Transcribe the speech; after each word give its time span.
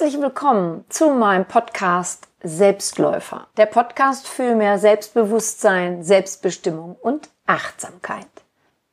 Herzlich 0.00 0.22
willkommen 0.22 0.84
zu 0.90 1.10
meinem 1.10 1.44
Podcast 1.44 2.28
Selbstläufer. 2.44 3.48
Der 3.56 3.66
Podcast 3.66 4.28
für 4.28 4.54
mehr 4.54 4.78
Selbstbewusstsein, 4.78 6.04
Selbstbestimmung 6.04 6.94
und 6.94 7.30
Achtsamkeit. 7.46 8.28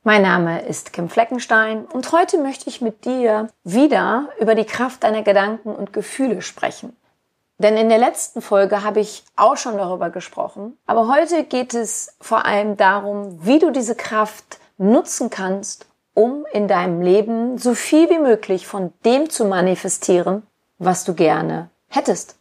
Mein 0.02 0.24
Name 0.24 0.66
ist 0.66 0.94
Kim 0.94 1.08
Fleckenstein 1.08 1.86
und 1.86 2.12
heute 2.12 2.40
möchte 2.40 2.72
ich 2.72 2.82
mit 2.82 3.06
dir 3.06 3.50
wieder 3.64 4.30
über 4.40 4.56
die 4.56 4.66
Kraft 4.66 5.04
deiner 5.04 5.22
Gedanken 5.22 5.76
und 5.76 5.94
Gefühle 5.94 6.42
sprechen. 6.42 6.98
Denn 7.60 7.78
in 7.78 7.90
der 7.90 8.00
letzten 8.00 8.42
Folge 8.42 8.84
habe 8.84 9.00
ich 9.00 9.26
auch 9.36 9.58
schon 9.58 9.78
darüber 9.78 10.10
gesprochen, 10.10 10.76
aber 10.88 11.08
heute 11.08 11.44
geht 11.44 11.76
es 11.76 12.16
vor 12.20 12.46
allem 12.46 12.78
darum, 12.78 13.46
wie 13.46 13.60
du 13.60 13.70
diese 13.70 13.94
Kraft 13.94 14.58
nutzen 14.80 15.30
kannst, 15.30 15.86
um 16.16 16.48
in 16.52 16.68
deinem 16.68 17.04
Leben 17.04 17.60
so 17.60 17.76
viel 17.76 18.10
wie 18.10 18.18
möglich 18.18 18.66
von 18.66 18.92
dem 19.06 19.30
zu 19.30 19.46
manifestieren, 19.46 20.42
was 20.78 21.04
du 21.04 21.14
gerne 21.14 21.70
hättest. 21.88 22.38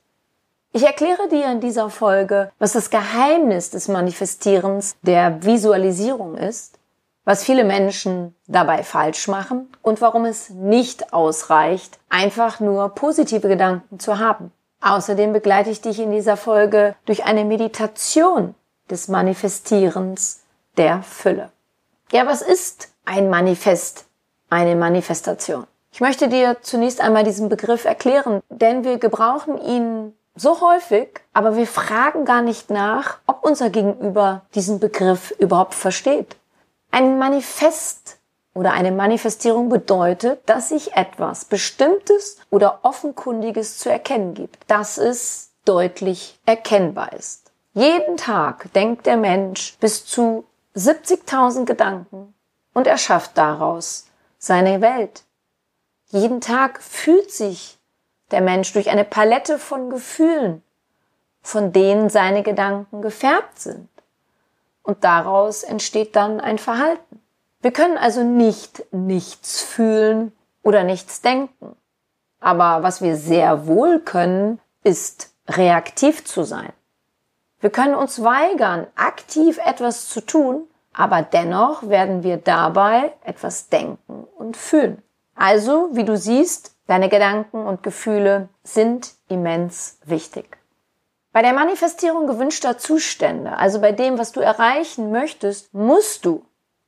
Ich 0.73 0.83
erkläre 0.83 1.29
dir 1.29 1.51
in 1.53 1.61
dieser 1.61 1.89
Folge, 1.89 2.51
was 2.59 2.73
das 2.73 2.91
Geheimnis 2.91 3.71
des 3.71 3.87
Manifestierens 3.87 4.97
der 5.03 5.45
Visualisierung 5.45 6.37
ist, 6.37 6.79
was 7.25 7.45
viele 7.45 7.65
Menschen 7.65 8.35
dabei 8.47 8.83
falsch 8.83 9.29
machen 9.29 9.69
und 9.83 10.01
warum 10.01 10.25
es 10.25 10.51
nicht 10.51 11.13
ausreicht, 11.13 11.99
einfach 12.09 12.61
nur 12.61 12.89
positive 12.91 13.49
Gedanken 13.49 14.01
zu 14.01 14.19
haben. 14.19 14.53
Außerdem 14.81 15.33
begleite 15.33 15.71
ich 15.71 15.81
dich 15.81 16.01
in 16.01 16.11
dieser 16.11 16.37
Folge 16.37 16.95
durch 17.07 17.25
eine 17.25 17.45
Meditation 17.45 18.55
des 18.91 19.09
Manifestierens 19.09 20.43
der 20.77 21.03
Fülle. 21.03 21.51
Ja, 22.13 22.27
was 22.27 22.43
ist 22.43 22.89
ein 23.05 23.31
Manifest, 23.31 24.07
eine 24.51 24.77
Manifestation? 24.77 25.67
Ich 25.95 26.01
möchte 26.01 26.29
dir 26.29 26.57
zunächst 26.61 27.01
einmal 27.01 27.23
diesen 27.23 27.49
Begriff 27.49 27.85
erklären, 27.85 28.43
denn 28.49 28.83
wir 28.83 28.99
gebrauchen 28.99 29.63
ihn 29.63 30.13
so 30.35 30.61
häufig, 30.61 31.21
aber 31.33 31.57
wir 31.57 31.69
fragen 31.69 32.25
gar 32.25 32.43
nicht 32.43 32.69
nach, 32.69 33.19
ob 33.29 33.45
unser 33.45 33.71
Gegenüber 33.71 34.43
diesen 34.57 34.81
Begriff 34.81 35.31
überhaupt 35.39 35.73
versteht. 35.77 36.35
Ein 36.91 37.17
Manifest 37.21 38.19
oder 38.55 38.73
eine 38.73 38.91
Manifestierung 38.91 39.69
bedeutet, 39.69 40.41
dass 40.47 40.71
sich 40.71 40.97
etwas 40.97 41.45
Bestimmtes 41.45 42.39
oder 42.51 42.81
Offenkundiges 42.83 43.79
zu 43.79 43.89
erkennen 43.89 44.35
gibt, 44.35 44.69
dass 44.69 44.99
es 44.99 45.53
deutlich 45.65 46.41
erkennbar 46.45 47.13
ist. 47.13 47.53
Jeden 47.73 48.17
Tag 48.17 48.73
denkt 48.73 49.07
der 49.07 49.17
Mensch 49.17 49.77
bis 49.79 50.05
zu 50.05 50.45
70.000 50.75 51.67
Gedanken 51.67 52.35
und 52.73 52.89
erschafft 52.89 53.39
daraus 53.39 54.09
seine 54.41 54.81
Welt. 54.81 55.24
Jeden 56.15 56.41
Tag 56.41 56.81
fühlt 56.81 57.33
sich 57.33 57.77
der 58.31 58.41
Mensch 58.41 58.73
durch 58.73 58.89
eine 58.89 59.03
Palette 59.03 59.59
von 59.59 59.91
Gefühlen, 59.91 60.63
von 61.43 61.73
denen 61.73 62.09
seine 62.09 62.45
Gedanken 62.45 63.03
gefärbt 63.03 63.59
sind. 63.59 63.89
Und 64.85 65.03
daraus 65.03 65.65
entsteht 65.65 66.15
dann 66.15 66.41
ein 66.41 66.59
Verhalten. 66.59 67.21
Wir 67.63 67.73
können 67.73 67.99
also 67.99 68.23
nicht 68.23 68.85
nichts 68.93 69.61
fühlen 69.61 70.31
oder 70.63 70.85
nichts 70.85 71.21
denken. 71.21 71.75
Aber 72.39 72.85
was 72.85 73.03
wir 73.03 73.17
sehr 73.17 73.67
wohl 73.67 73.99
können, 73.99 74.61
ist 74.85 75.35
reaktiv 75.49 76.25
zu 76.25 76.45
sein. 76.45 76.73
Wir 77.59 77.71
können 77.71 77.97
uns 77.97 78.23
weigern, 78.23 78.87
aktiv 78.95 79.59
etwas 79.59 80.09
zu 80.09 80.21
tun, 80.21 80.69
aber 80.93 81.23
dennoch 81.23 81.89
werden 81.89 82.23
wir 82.23 82.37
dabei 82.37 83.15
etwas 83.25 83.69
denken 83.69 84.29
und 84.37 84.57
fühlen. 84.57 85.03
Also, 85.35 85.89
wie 85.93 86.05
du 86.05 86.17
siehst, 86.17 86.77
deine 86.87 87.09
Gedanken 87.09 87.67
und 87.67 87.83
Gefühle 87.83 88.49
sind 88.63 89.15
immens 89.29 89.99
wichtig. 90.05 90.59
Bei 91.33 91.43
der 91.43 91.53
Manifestierung 91.53 92.27
gewünschter 92.27 92.79
Zustände, 92.79 93.57
also 93.57 93.81
bei 93.81 93.91
dem, 93.91 94.19
was 94.19 94.31
du 94.33 94.41
erreichen 94.41 95.11
möchtest, 95.11 95.75
musst 95.75 96.25
du 96.25 96.45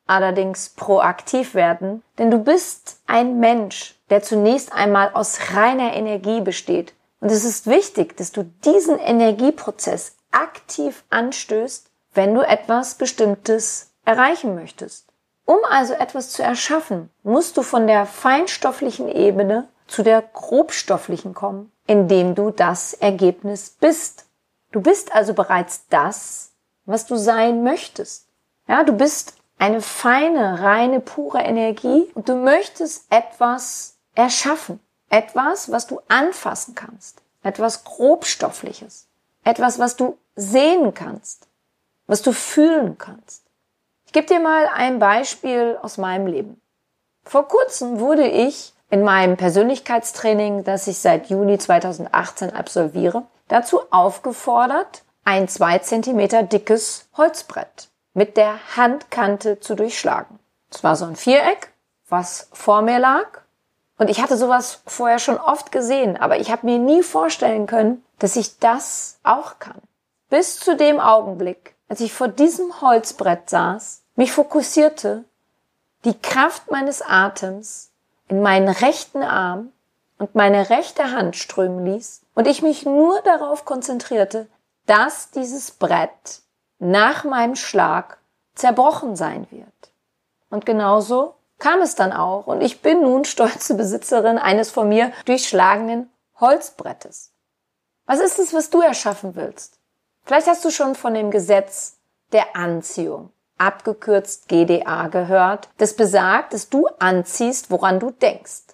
allerdings 0.06 0.68
proaktiv 0.68 1.54
werden, 1.54 2.02
denn 2.18 2.30
du 2.30 2.38
bist 2.38 3.00
ein 3.06 3.40
Mensch, 3.40 3.96
der 4.08 4.22
zunächst 4.22 4.72
einmal 4.72 5.10
aus 5.14 5.38
reiner 5.54 5.94
Energie 5.94 6.40
besteht. 6.40 6.94
Und 7.20 7.32
es 7.32 7.44
ist 7.44 7.66
wichtig, 7.66 8.16
dass 8.16 8.30
du 8.30 8.44
diesen 8.44 8.98
Energieprozess 9.00 10.16
aktiv 10.30 11.02
anstößt, 11.10 11.90
wenn 12.14 12.34
du 12.34 12.42
etwas 12.42 12.94
Bestimmtes 12.94 13.94
erreichen 14.04 14.54
möchtest. 14.54 15.05
Um 15.46 15.60
also 15.70 15.94
etwas 15.94 16.30
zu 16.30 16.42
erschaffen, 16.42 17.08
musst 17.22 17.56
du 17.56 17.62
von 17.62 17.86
der 17.86 18.04
feinstofflichen 18.04 19.08
Ebene 19.08 19.68
zu 19.86 20.02
der 20.02 20.20
grobstofflichen 20.20 21.34
kommen, 21.34 21.72
indem 21.86 22.34
du 22.34 22.50
das 22.50 22.92
Ergebnis 22.92 23.70
bist. 23.80 24.26
Du 24.72 24.80
bist 24.80 25.14
also 25.14 25.34
bereits 25.34 25.86
das, 25.88 26.50
was 26.84 27.06
du 27.06 27.16
sein 27.16 27.62
möchtest. 27.62 28.26
Ja, 28.66 28.82
du 28.82 28.92
bist 28.92 29.34
eine 29.58 29.80
feine, 29.80 30.62
reine, 30.62 31.00
pure 31.00 31.38
Energie 31.38 32.10
und 32.14 32.28
du 32.28 32.34
möchtest 32.34 33.06
etwas 33.10 33.96
erschaffen. 34.16 34.80
Etwas, 35.10 35.70
was 35.70 35.86
du 35.86 36.00
anfassen 36.08 36.74
kannst. 36.74 37.22
Etwas 37.44 37.84
grobstoffliches. 37.84 39.06
Etwas, 39.44 39.78
was 39.78 39.94
du 39.94 40.18
sehen 40.34 40.92
kannst. 40.92 41.46
Was 42.08 42.22
du 42.22 42.32
fühlen 42.32 42.98
kannst. 42.98 43.45
Ich 44.06 44.12
gebe 44.12 44.26
dir 44.26 44.40
mal 44.40 44.68
ein 44.72 44.98
Beispiel 44.98 45.78
aus 45.82 45.98
meinem 45.98 46.26
Leben. 46.26 46.60
Vor 47.24 47.48
kurzem 47.48 48.00
wurde 48.00 48.26
ich 48.26 48.72
in 48.88 49.02
meinem 49.02 49.36
Persönlichkeitstraining, 49.36 50.64
das 50.64 50.86
ich 50.86 50.98
seit 50.98 51.28
Juni 51.28 51.58
2018 51.58 52.54
absolviere, 52.54 53.24
dazu 53.48 53.80
aufgefordert, 53.90 55.02
ein 55.24 55.48
zwei 55.48 55.78
Zentimeter 55.78 56.44
dickes 56.44 57.08
Holzbrett 57.16 57.88
mit 58.14 58.36
der 58.36 58.58
Handkante 58.76 59.60
zu 59.60 59.74
durchschlagen. 59.74 60.38
Es 60.70 60.84
war 60.84 60.96
so 60.96 61.04
ein 61.04 61.16
Viereck, 61.16 61.72
was 62.08 62.48
vor 62.52 62.82
mir 62.82 62.98
lag. 62.98 63.26
Und 63.98 64.08
ich 64.08 64.22
hatte 64.22 64.36
sowas 64.36 64.82
vorher 64.86 65.18
schon 65.18 65.38
oft 65.38 65.72
gesehen, 65.72 66.16
aber 66.16 66.38
ich 66.38 66.50
habe 66.50 66.66
mir 66.66 66.78
nie 66.78 67.02
vorstellen 67.02 67.66
können, 67.66 68.04
dass 68.18 68.36
ich 68.36 68.58
das 68.58 69.18
auch 69.22 69.58
kann. 69.58 69.80
Bis 70.28 70.58
zu 70.58 70.76
dem 70.76 71.00
Augenblick, 71.00 71.75
als 71.88 72.00
ich 72.00 72.12
vor 72.12 72.28
diesem 72.28 72.80
Holzbrett 72.80 73.48
saß, 73.48 74.02
mich 74.16 74.32
fokussierte, 74.32 75.24
die 76.04 76.18
Kraft 76.18 76.70
meines 76.70 77.02
Atems 77.02 77.90
in 78.28 78.42
meinen 78.42 78.68
rechten 78.68 79.22
Arm 79.22 79.72
und 80.18 80.34
meine 80.34 80.70
rechte 80.70 81.12
Hand 81.12 81.36
strömen 81.36 81.84
ließ 81.84 82.22
und 82.34 82.46
ich 82.46 82.62
mich 82.62 82.84
nur 82.84 83.20
darauf 83.22 83.64
konzentrierte, 83.64 84.48
dass 84.86 85.30
dieses 85.30 85.72
Brett 85.72 86.40
nach 86.78 87.24
meinem 87.24 87.56
Schlag 87.56 88.18
zerbrochen 88.54 89.16
sein 89.16 89.46
wird. 89.50 89.66
Und 90.50 90.66
genauso 90.66 91.34
kam 91.58 91.80
es 91.80 91.94
dann 91.94 92.12
auch 92.12 92.46
und 92.46 92.60
ich 92.60 92.82
bin 92.82 93.02
nun 93.02 93.24
stolze 93.24 93.74
Besitzerin 93.74 94.38
eines 94.38 94.70
von 94.70 94.88
mir 94.88 95.12
durchschlagenen 95.24 96.10
Holzbrettes. 96.40 97.32
Was 98.06 98.20
ist 98.20 98.38
es, 98.38 98.54
was 98.54 98.70
du 98.70 98.80
erschaffen 98.80 99.34
willst? 99.34 99.75
Vielleicht 100.26 100.48
hast 100.48 100.64
du 100.64 100.70
schon 100.70 100.96
von 100.96 101.14
dem 101.14 101.30
Gesetz 101.30 101.98
der 102.32 102.56
Anziehung, 102.56 103.30
abgekürzt 103.58 104.48
GDA, 104.48 105.06
gehört, 105.06 105.68
das 105.78 105.94
besagt, 105.94 106.52
dass 106.52 106.68
du 106.68 106.88
anziehst, 106.98 107.70
woran 107.70 108.00
du 108.00 108.10
denkst. 108.10 108.64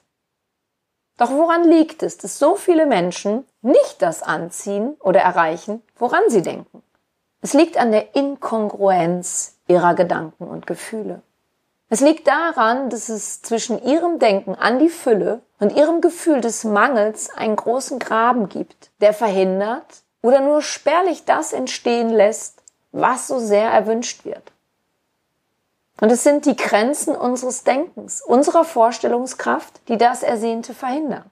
Doch 1.18 1.30
woran 1.30 1.64
liegt 1.64 2.02
es, 2.02 2.16
dass 2.16 2.38
so 2.38 2.56
viele 2.56 2.86
Menschen 2.86 3.46
nicht 3.60 4.00
das 4.00 4.22
anziehen 4.22 4.96
oder 5.00 5.20
erreichen, 5.20 5.82
woran 5.98 6.22
sie 6.28 6.40
denken? 6.40 6.82
Es 7.42 7.52
liegt 7.52 7.76
an 7.76 7.92
der 7.92 8.16
Inkongruenz 8.16 9.58
ihrer 9.68 9.94
Gedanken 9.94 10.48
und 10.48 10.66
Gefühle. 10.66 11.20
Es 11.90 12.00
liegt 12.00 12.28
daran, 12.28 12.88
dass 12.88 13.10
es 13.10 13.42
zwischen 13.42 13.82
ihrem 13.84 14.18
Denken 14.18 14.54
an 14.54 14.78
die 14.78 14.88
Fülle 14.88 15.42
und 15.60 15.76
ihrem 15.76 16.00
Gefühl 16.00 16.40
des 16.40 16.64
Mangels 16.64 17.28
einen 17.28 17.56
großen 17.56 17.98
Graben 17.98 18.48
gibt, 18.48 18.90
der 19.02 19.12
verhindert, 19.12 20.01
oder 20.22 20.40
nur 20.40 20.62
spärlich 20.62 21.24
das 21.24 21.52
entstehen 21.52 22.08
lässt, 22.08 22.62
was 22.92 23.26
so 23.26 23.38
sehr 23.38 23.70
erwünscht 23.70 24.24
wird. 24.24 24.52
Und 26.00 26.10
es 26.10 26.22
sind 26.22 26.46
die 26.46 26.56
Grenzen 26.56 27.14
unseres 27.14 27.64
Denkens, 27.64 28.22
unserer 28.22 28.64
Vorstellungskraft, 28.64 29.88
die 29.88 29.98
das 29.98 30.22
Ersehnte 30.22 30.74
verhindern. 30.74 31.30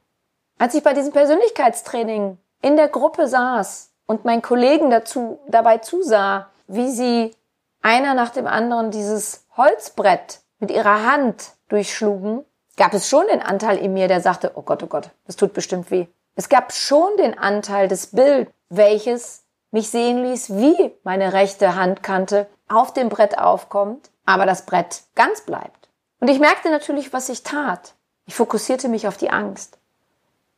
Als 0.59 0.75
ich 0.75 0.83
bei 0.83 0.93
diesem 0.93 1.13
Persönlichkeitstraining 1.13 2.39
in 2.63 2.77
der 2.77 2.89
Gruppe 2.89 3.27
saß 3.27 3.91
und 4.07 4.25
meinen 4.25 4.43
Kollegen 4.43 4.91
dazu, 4.91 5.41
dabei 5.49 5.79
zusah, 5.79 6.51
wie 6.67 6.91
sie 6.91 7.35
einer 7.83 8.15
nach 8.15 8.31
dem 8.31 8.47
anderen 8.47 8.91
dieses 8.91 9.47
Holzbrett 9.57 10.41
mit 10.59 10.71
ihrer 10.71 11.11
Hand 11.11 11.53
durchschlugen, 11.69 12.45
gab 12.77 12.95
es 12.95 13.09
schon 13.09 13.27
den 13.29 13.43
Anteil 13.43 13.79
in 13.79 13.95
mir, 13.95 14.07
der 14.07 14.21
sagte, 14.21 14.53
oh 14.55 14.63
Gott, 14.63 14.83
oh 14.83 14.87
Gott, 14.87 15.11
das 15.27 15.37
tut 15.37 15.53
bestimmt 15.53 15.91
weh. 15.91 16.07
Es 16.37 16.49
gab 16.49 16.73
schon 16.73 17.17
den 17.17 17.39
Anteil 17.39 17.89
des 17.89 18.09
Bild, 18.09 18.51
welches 18.71 19.43
mich 19.71 19.91
sehen 19.91 20.25
ließ, 20.25 20.57
wie 20.57 20.93
meine 21.05 21.33
rechte 21.33 21.75
Handkante 21.75 22.49
auf 22.69 22.93
dem 22.93 23.09
Brett 23.09 23.39
aufkommt, 23.39 24.11
aber 24.25 24.47
das 24.47 24.65
Brett 24.65 25.03
ganz 25.15 25.43
bleibt. 25.43 25.89
Und 26.21 26.29
ich 26.29 26.39
merkte 26.39 26.71
natürlich, 26.71 27.13
was 27.13 27.29
ich 27.29 27.43
tat. 27.43 27.95
Ich 28.27 28.35
fokussierte 28.35 28.89
mich 28.89 29.07
auf 29.09 29.17
die 29.17 29.31
Angst. 29.31 29.79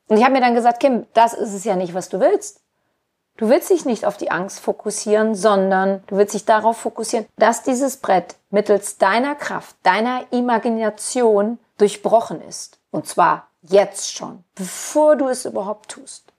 Und 0.09 0.19
ich 0.19 0.25
habe 0.25 0.35
mir 0.35 0.41
dann 0.41 0.55
gesagt, 0.55 0.81
Kim, 0.81 1.06
das 1.14 1.32
ist 1.32 1.53
es 1.53 1.64
ja 1.64 1.76
nicht, 1.76 1.94
was 1.94 2.09
du 2.09 2.20
willst. 2.20 2.61
Du 3.38 3.49
willst 3.49 3.70
dich 3.70 3.87
nicht 3.87 4.05
auf 4.05 4.19
die 4.19 4.31
Angst 4.31 4.61
fokussieren, 4.61 5.35
sondern 5.35 6.03
du 6.06 6.17
willst 6.17 6.35
dich 6.35 6.44
darauf 6.44 6.76
fokussieren, 6.76 7.26
dass 7.38 7.62
dieses 7.62 7.97
Brett 7.97 8.37
mittels 8.50 8.99
deiner 8.99 9.35
Kraft, 9.35 9.75
deiner 9.82 10.25
Imagination 10.31 11.58
durchbrochen 11.79 12.43
ist. 12.43 12.79
Und 12.91 13.06
zwar 13.06 13.49
jetzt 13.62 14.12
schon, 14.12 14.44
bevor 14.55 15.17
du 15.17 15.29
es 15.29 15.47
überhaupt 15.47 15.93
tust. 15.93 16.31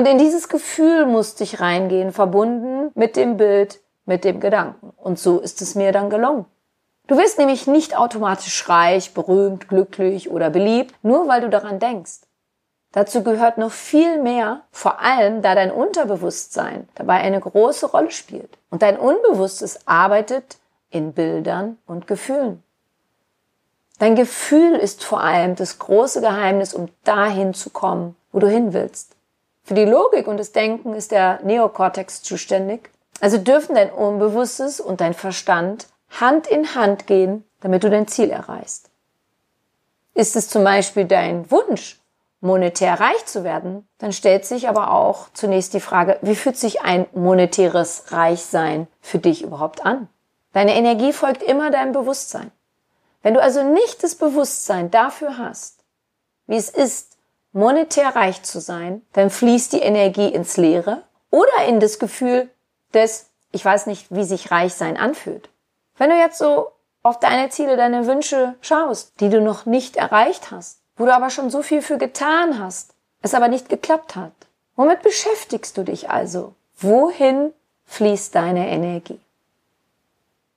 Und 0.00 0.06
in 0.06 0.16
dieses 0.16 0.48
Gefühl 0.48 1.04
musste 1.04 1.44
ich 1.44 1.60
reingehen, 1.60 2.10
verbunden 2.14 2.90
mit 2.94 3.16
dem 3.16 3.36
Bild, 3.36 3.80
mit 4.06 4.24
dem 4.24 4.40
Gedanken. 4.40 4.94
Und 4.96 5.18
so 5.18 5.40
ist 5.40 5.60
es 5.60 5.74
mir 5.74 5.92
dann 5.92 6.08
gelungen. 6.08 6.46
Du 7.06 7.18
wirst 7.18 7.38
nämlich 7.38 7.66
nicht 7.66 7.94
automatisch 7.94 8.66
reich, 8.66 9.12
berühmt, 9.12 9.68
glücklich 9.68 10.30
oder 10.30 10.48
beliebt, 10.48 10.94
nur 11.02 11.28
weil 11.28 11.42
du 11.42 11.50
daran 11.50 11.80
denkst. 11.80 12.20
Dazu 12.92 13.22
gehört 13.22 13.58
noch 13.58 13.72
viel 13.72 14.22
mehr, 14.22 14.62
vor 14.70 15.02
allem 15.02 15.42
da 15.42 15.54
dein 15.54 15.70
Unterbewusstsein 15.70 16.88
dabei 16.94 17.16
eine 17.16 17.38
große 17.38 17.84
Rolle 17.84 18.10
spielt. 18.10 18.56
Und 18.70 18.80
dein 18.80 18.98
Unbewusstes 18.98 19.86
arbeitet 19.86 20.56
in 20.88 21.12
Bildern 21.12 21.76
und 21.86 22.06
Gefühlen. 22.06 22.62
Dein 23.98 24.16
Gefühl 24.16 24.76
ist 24.76 25.04
vor 25.04 25.20
allem 25.20 25.56
das 25.56 25.78
große 25.78 26.22
Geheimnis, 26.22 26.72
um 26.72 26.88
dahin 27.04 27.52
zu 27.52 27.68
kommen, 27.68 28.16
wo 28.32 28.38
du 28.38 28.48
hin 28.48 28.72
willst. 28.72 29.14
Für 29.70 29.74
die 29.74 29.84
Logik 29.84 30.26
und 30.26 30.36
das 30.36 30.50
Denken 30.50 30.94
ist 30.94 31.12
der 31.12 31.38
Neokortex 31.44 32.22
zuständig. 32.22 32.90
Also 33.20 33.38
dürfen 33.38 33.76
dein 33.76 33.92
Unbewusstes 33.92 34.80
und 34.80 35.00
dein 35.00 35.14
Verstand 35.14 35.86
Hand 36.08 36.48
in 36.48 36.74
Hand 36.74 37.06
gehen, 37.06 37.44
damit 37.60 37.84
du 37.84 37.88
dein 37.88 38.08
Ziel 38.08 38.30
erreichst. 38.30 38.90
Ist 40.12 40.34
es 40.34 40.48
zum 40.48 40.64
Beispiel 40.64 41.04
dein 41.04 41.48
Wunsch, 41.52 42.00
monetär 42.40 42.98
reich 42.98 43.24
zu 43.26 43.44
werden, 43.44 43.86
dann 43.98 44.12
stellt 44.12 44.44
sich 44.44 44.68
aber 44.68 44.90
auch 44.90 45.28
zunächst 45.34 45.72
die 45.72 45.78
Frage, 45.78 46.18
wie 46.20 46.34
fühlt 46.34 46.56
sich 46.56 46.82
ein 46.82 47.06
monetäres 47.12 48.06
Reichsein 48.10 48.88
für 49.00 49.20
dich 49.20 49.42
überhaupt 49.44 49.86
an? 49.86 50.08
Deine 50.52 50.74
Energie 50.74 51.12
folgt 51.12 51.44
immer 51.44 51.70
deinem 51.70 51.92
Bewusstsein. 51.92 52.50
Wenn 53.22 53.34
du 53.34 53.40
also 53.40 53.62
nicht 53.62 54.02
das 54.02 54.16
Bewusstsein 54.16 54.90
dafür 54.90 55.38
hast, 55.38 55.84
wie 56.48 56.56
es 56.56 56.70
ist, 56.70 57.09
monetär 57.52 58.14
reich 58.14 58.42
zu 58.42 58.60
sein, 58.60 59.02
dann 59.12 59.30
fließt 59.30 59.72
die 59.72 59.80
Energie 59.80 60.28
ins 60.28 60.56
Leere 60.56 61.02
oder 61.30 61.64
in 61.66 61.80
das 61.80 61.98
Gefühl 61.98 62.50
des, 62.94 63.30
ich 63.52 63.64
weiß 63.64 63.86
nicht, 63.86 64.06
wie 64.10 64.24
sich 64.24 64.50
Reichsein 64.50 64.96
anfühlt. 64.96 65.48
Wenn 65.96 66.10
du 66.10 66.16
jetzt 66.16 66.38
so 66.38 66.68
auf 67.02 67.18
deine 67.18 67.48
Ziele, 67.50 67.76
deine 67.76 68.06
Wünsche 68.06 68.54
schaust, 68.60 69.12
die 69.20 69.28
du 69.28 69.40
noch 69.40 69.66
nicht 69.66 69.96
erreicht 69.96 70.50
hast, 70.50 70.80
wo 70.96 71.06
du 71.06 71.14
aber 71.14 71.30
schon 71.30 71.50
so 71.50 71.62
viel 71.62 71.82
für 71.82 71.98
getan 71.98 72.62
hast, 72.62 72.94
es 73.22 73.34
aber 73.34 73.48
nicht 73.48 73.68
geklappt 73.68 74.16
hat. 74.16 74.32
Womit 74.76 75.02
beschäftigst 75.02 75.76
du 75.76 75.82
dich 75.82 76.10
also? 76.10 76.54
Wohin 76.78 77.52
fließt 77.86 78.34
deine 78.34 78.68
Energie? 78.68 79.20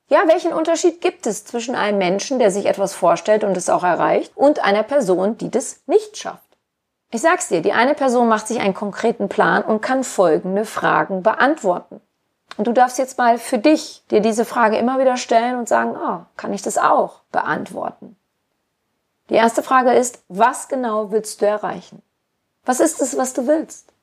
Ja, 0.08 0.24
welchen 0.28 0.54
Unterschied 0.54 1.02
gibt 1.02 1.26
es 1.26 1.46
zwischen 1.46 1.76
einem 1.76 1.98
Menschen, 1.98 2.40
der 2.40 2.52
sich 2.52 2.66
etwas 2.66 2.94
vorstellt 2.94 3.44
und 3.44 3.58
es 3.58 3.70
auch 3.70 3.84
erreicht, 3.84 4.32
und 4.36 4.64
einer 4.64 4.84
Person, 4.84 5.38
die 5.38 5.50
das 5.50 5.82
nicht 5.88 6.18
schafft? 6.18 6.53
Ich 7.14 7.22
sag's 7.22 7.48
dir, 7.48 7.62
die 7.62 7.74
eine 7.74 7.94
Person 7.94 8.28
macht 8.28 8.48
sich 8.48 8.60
einen 8.60 8.74
konkreten 8.74 9.30
Plan 9.30 9.64
und 9.64 9.82
kann 9.82 10.04
folgende 10.04 10.66
Fragen 10.66 11.22
beantworten. 11.22 12.02
Und 12.58 12.66
du 12.66 12.74
darfst 12.74 12.98
jetzt 12.98 13.20
mal 13.20 13.38
für 13.38 13.60
dich 13.60 14.04
dir 14.10 14.20
diese 14.20 14.46
Frage 14.46 14.78
immer 14.78 14.98
wieder 14.98 15.16
stellen 15.18 15.60
und 15.60 15.70
sagen, 15.70 15.96
oh, 15.96 16.26
kann 16.38 16.54
ich 16.54 16.64
das 16.64 16.80
auch 16.80 17.20
beantworten? 17.32 18.16
Die 19.30 19.36
erste 19.36 19.62
Frage 19.62 19.94
ist, 19.94 20.24
was 20.28 20.70
genau 20.70 21.12
willst 21.12 21.40
du 21.40 21.46
erreichen? 21.46 22.02
Was 22.66 22.80
ist 22.80 23.00
es, 23.00 23.16
was 23.16 23.34
du 23.34 23.46
willst? 23.46 23.94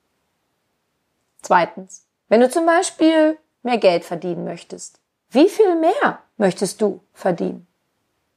Zweitens, 1.43 2.07
wenn 2.29 2.41
du 2.41 2.49
zum 2.49 2.65
Beispiel 2.65 3.39
mehr 3.65 3.79
Geld 3.79 4.05
verdienen 4.05 4.45
möchtest, 4.45 5.01
wie 5.31 5.49
viel 5.49 5.75
mehr 5.75 6.21
möchtest 6.37 6.81
du 6.81 7.01
verdienen? 7.13 7.67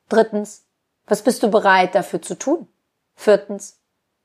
Drittens, 0.09 0.63
was 1.05 1.21
bist 1.21 1.43
du 1.43 1.51
bereit 1.51 1.93
dafür 1.93 2.23
zu 2.23 2.33
tun? 2.33 2.67
Viertens, 3.13 3.77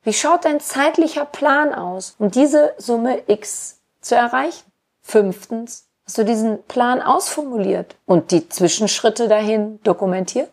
wie 0.02 0.12
schaut 0.12 0.44
dein 0.44 0.60
zeitlicher 0.60 1.24
Plan 1.24 1.74
aus, 1.74 2.14
um 2.18 2.30
diese 2.30 2.74
Summe 2.78 3.22
X 3.26 3.80
zu 4.00 4.14
erreichen? 4.14 4.70
Fünftens, 5.02 5.86
hast 6.04 6.18
du 6.18 6.24
diesen 6.24 6.62
Plan 6.64 7.02
ausformuliert 7.02 7.96
und 8.06 8.30
die 8.30 8.48
Zwischenschritte 8.48 9.28
dahin 9.28 9.80
dokumentiert? 9.82 10.50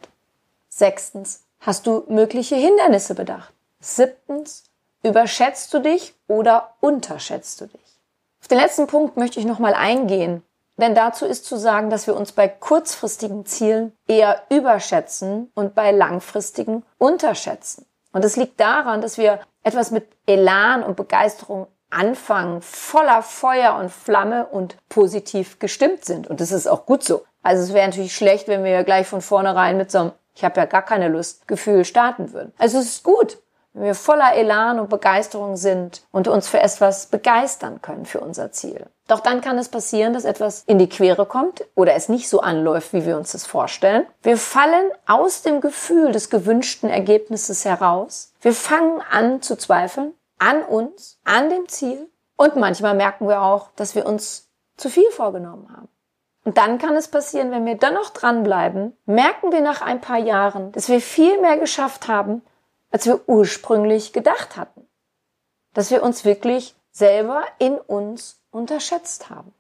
Sechstens, 0.69 1.45
Hast 1.65 1.88
du 1.88 2.03
mögliche 2.09 2.56
Hindernisse 2.56 3.15
bedacht? 3.15 3.51
Siebtens, 3.80 4.65
überschätzt 5.01 5.74
du 5.74 5.80
dich 5.80 6.13
oder 6.27 6.75
unterschätzt 6.80 7.59
du 7.59 7.65
dich? 7.65 8.00
Auf 8.39 8.48
den 8.48 8.59
letzten 8.59 8.86
Punkt 8.86 9.18
möchte 9.18 9.39
ich 9.39 9.48
nochmal 9.48 9.74
eingehen, 9.74 10.44
denn 10.77 10.94
dazu 10.94 11.25
ist 11.25 11.45
zu 11.45 11.57
sagen, 11.57 11.89
dass 11.89 12.06
wir 12.06 12.15
uns 12.15 12.33
bei 12.33 12.48
kurzfristigen 12.48 13.48
Zielen 13.48 13.94
eher 14.07 14.44
überschätzen 14.50 15.51
und 15.56 15.74
bei 15.74 15.89
langfristigen 15.89 16.83
unterschätzen. 17.00 17.88
Und 18.15 18.23
es 18.23 18.38
liegt 18.38 18.62
daran, 18.62 19.01
dass 19.01 19.17
wir 19.17 19.41
etwas 19.62 19.91
mit 19.91 20.07
Elan 20.25 20.83
und 20.83 20.95
Begeisterung 20.95 21.67
anfangen, 21.89 22.62
voller 22.62 23.21
Feuer 23.21 23.75
und 23.75 23.91
Flamme 23.91 24.45
und 24.45 24.77
positiv 24.88 25.59
gestimmt 25.59 26.06
sind. 26.06 26.25
Und 26.25 26.39
das 26.39 26.53
ist 26.53 26.65
auch 26.65 26.85
gut 26.85 27.03
so. 27.03 27.25
Also 27.44 27.62
es 27.62 27.73
wäre 27.73 27.85
natürlich 27.85 28.15
schlecht, 28.15 28.47
wenn 28.47 28.63
wir 28.63 28.85
gleich 28.85 29.06
von 29.06 29.19
vornherein 29.19 29.75
mit 29.75 29.91
so 29.91 29.97
einem 30.00 30.12
ich 30.33 30.45
habe 30.45 30.59
ja 30.62 30.65
gar 30.65 30.81
keine 30.81 31.09
Lust, 31.09 31.45
Gefühl 31.47 31.83
starten 31.83 32.31
würden. 32.31 32.53
Also 32.57 32.77
es 32.77 32.85
ist 32.85 33.03
gut, 33.03 33.38
wenn 33.75 33.83
wir 33.83 33.95
voller 33.95 34.33
Elan 34.33 34.80
und 34.80 34.89
Begeisterung 34.89 35.56
sind 35.57 36.01
und 36.12 36.27
uns 36.27 36.48
für 36.48 36.60
etwas 36.60 37.06
begeistern 37.07 37.81
können 37.81 38.06
für 38.06 38.19
unser 38.19 38.51
Ziel. 38.51 38.88
Doch 39.07 39.19
dann 39.19 39.42
kann 39.42 39.60
es 39.60 39.69
passieren, 39.69 40.13
dass 40.13 40.25
etwas 40.25 40.63
in 40.66 40.80
die 40.80 40.89
Quere 40.89 41.27
kommt 41.27 41.63
oder 41.75 41.94
es 41.94 42.10
nicht 42.10 42.27
so 42.27 42.39
anläuft, 42.39 42.94
wie 42.94 43.06
wir 43.06 43.18
uns 43.18 43.33
das 43.33 43.45
vorstellen. 43.45 44.07
Wir 44.24 44.38
fallen 44.38 44.89
aus 45.06 45.44
dem 45.44 45.62
Gefühl 45.62 46.12
des 46.12 46.32
gewünschten 46.32 46.89
Ergebnisses 46.89 47.65
heraus. 47.65 48.34
Wir 48.41 48.53
fangen 48.53 49.01
an 49.12 49.44
zu 49.44 49.55
zweifeln 49.55 50.13
an 50.39 50.63
uns, 50.63 51.20
an 51.24 51.50
dem 51.50 51.67
Ziel 51.67 52.10
und 52.36 52.55
manchmal 52.55 52.94
merken 52.94 53.27
wir 53.27 53.41
auch, 53.41 53.70
dass 53.75 53.96
wir 53.96 54.05
uns 54.05 54.50
zu 54.77 54.89
viel 54.89 55.10
vorgenommen 55.12 55.70
haben. 55.75 55.88
Und 56.44 56.58
dann 56.58 56.77
kann 56.77 56.96
es 56.96 57.08
passieren, 57.08 57.51
wenn 57.51 57.65
wir 57.65 57.75
dann 57.75 57.96
noch 57.96 58.12
dranbleiben, 58.12 58.96
merken 59.05 59.51
wir 59.51 59.62
nach 59.62 59.82
ein 59.82 60.01
paar 60.01 60.20
Jahren, 60.20 60.72
dass 60.74 60.89
wir 60.89 61.01
viel 61.01 61.41
mehr 61.41 61.58
geschafft 61.58 62.08
haben, 62.08 62.44
als 62.92 63.06
wir 63.06 63.27
ursprünglich 63.27 64.13
gedacht 64.13 64.58
hatten. 64.58 64.88
Dass 65.74 65.92
wir 65.92 66.04
uns 66.04 66.25
wirklich 66.25 66.75
selber 66.92 67.44
in 67.60 67.77
uns 67.77 68.39
unterschätzt 68.51 69.30
haben. 69.30 69.54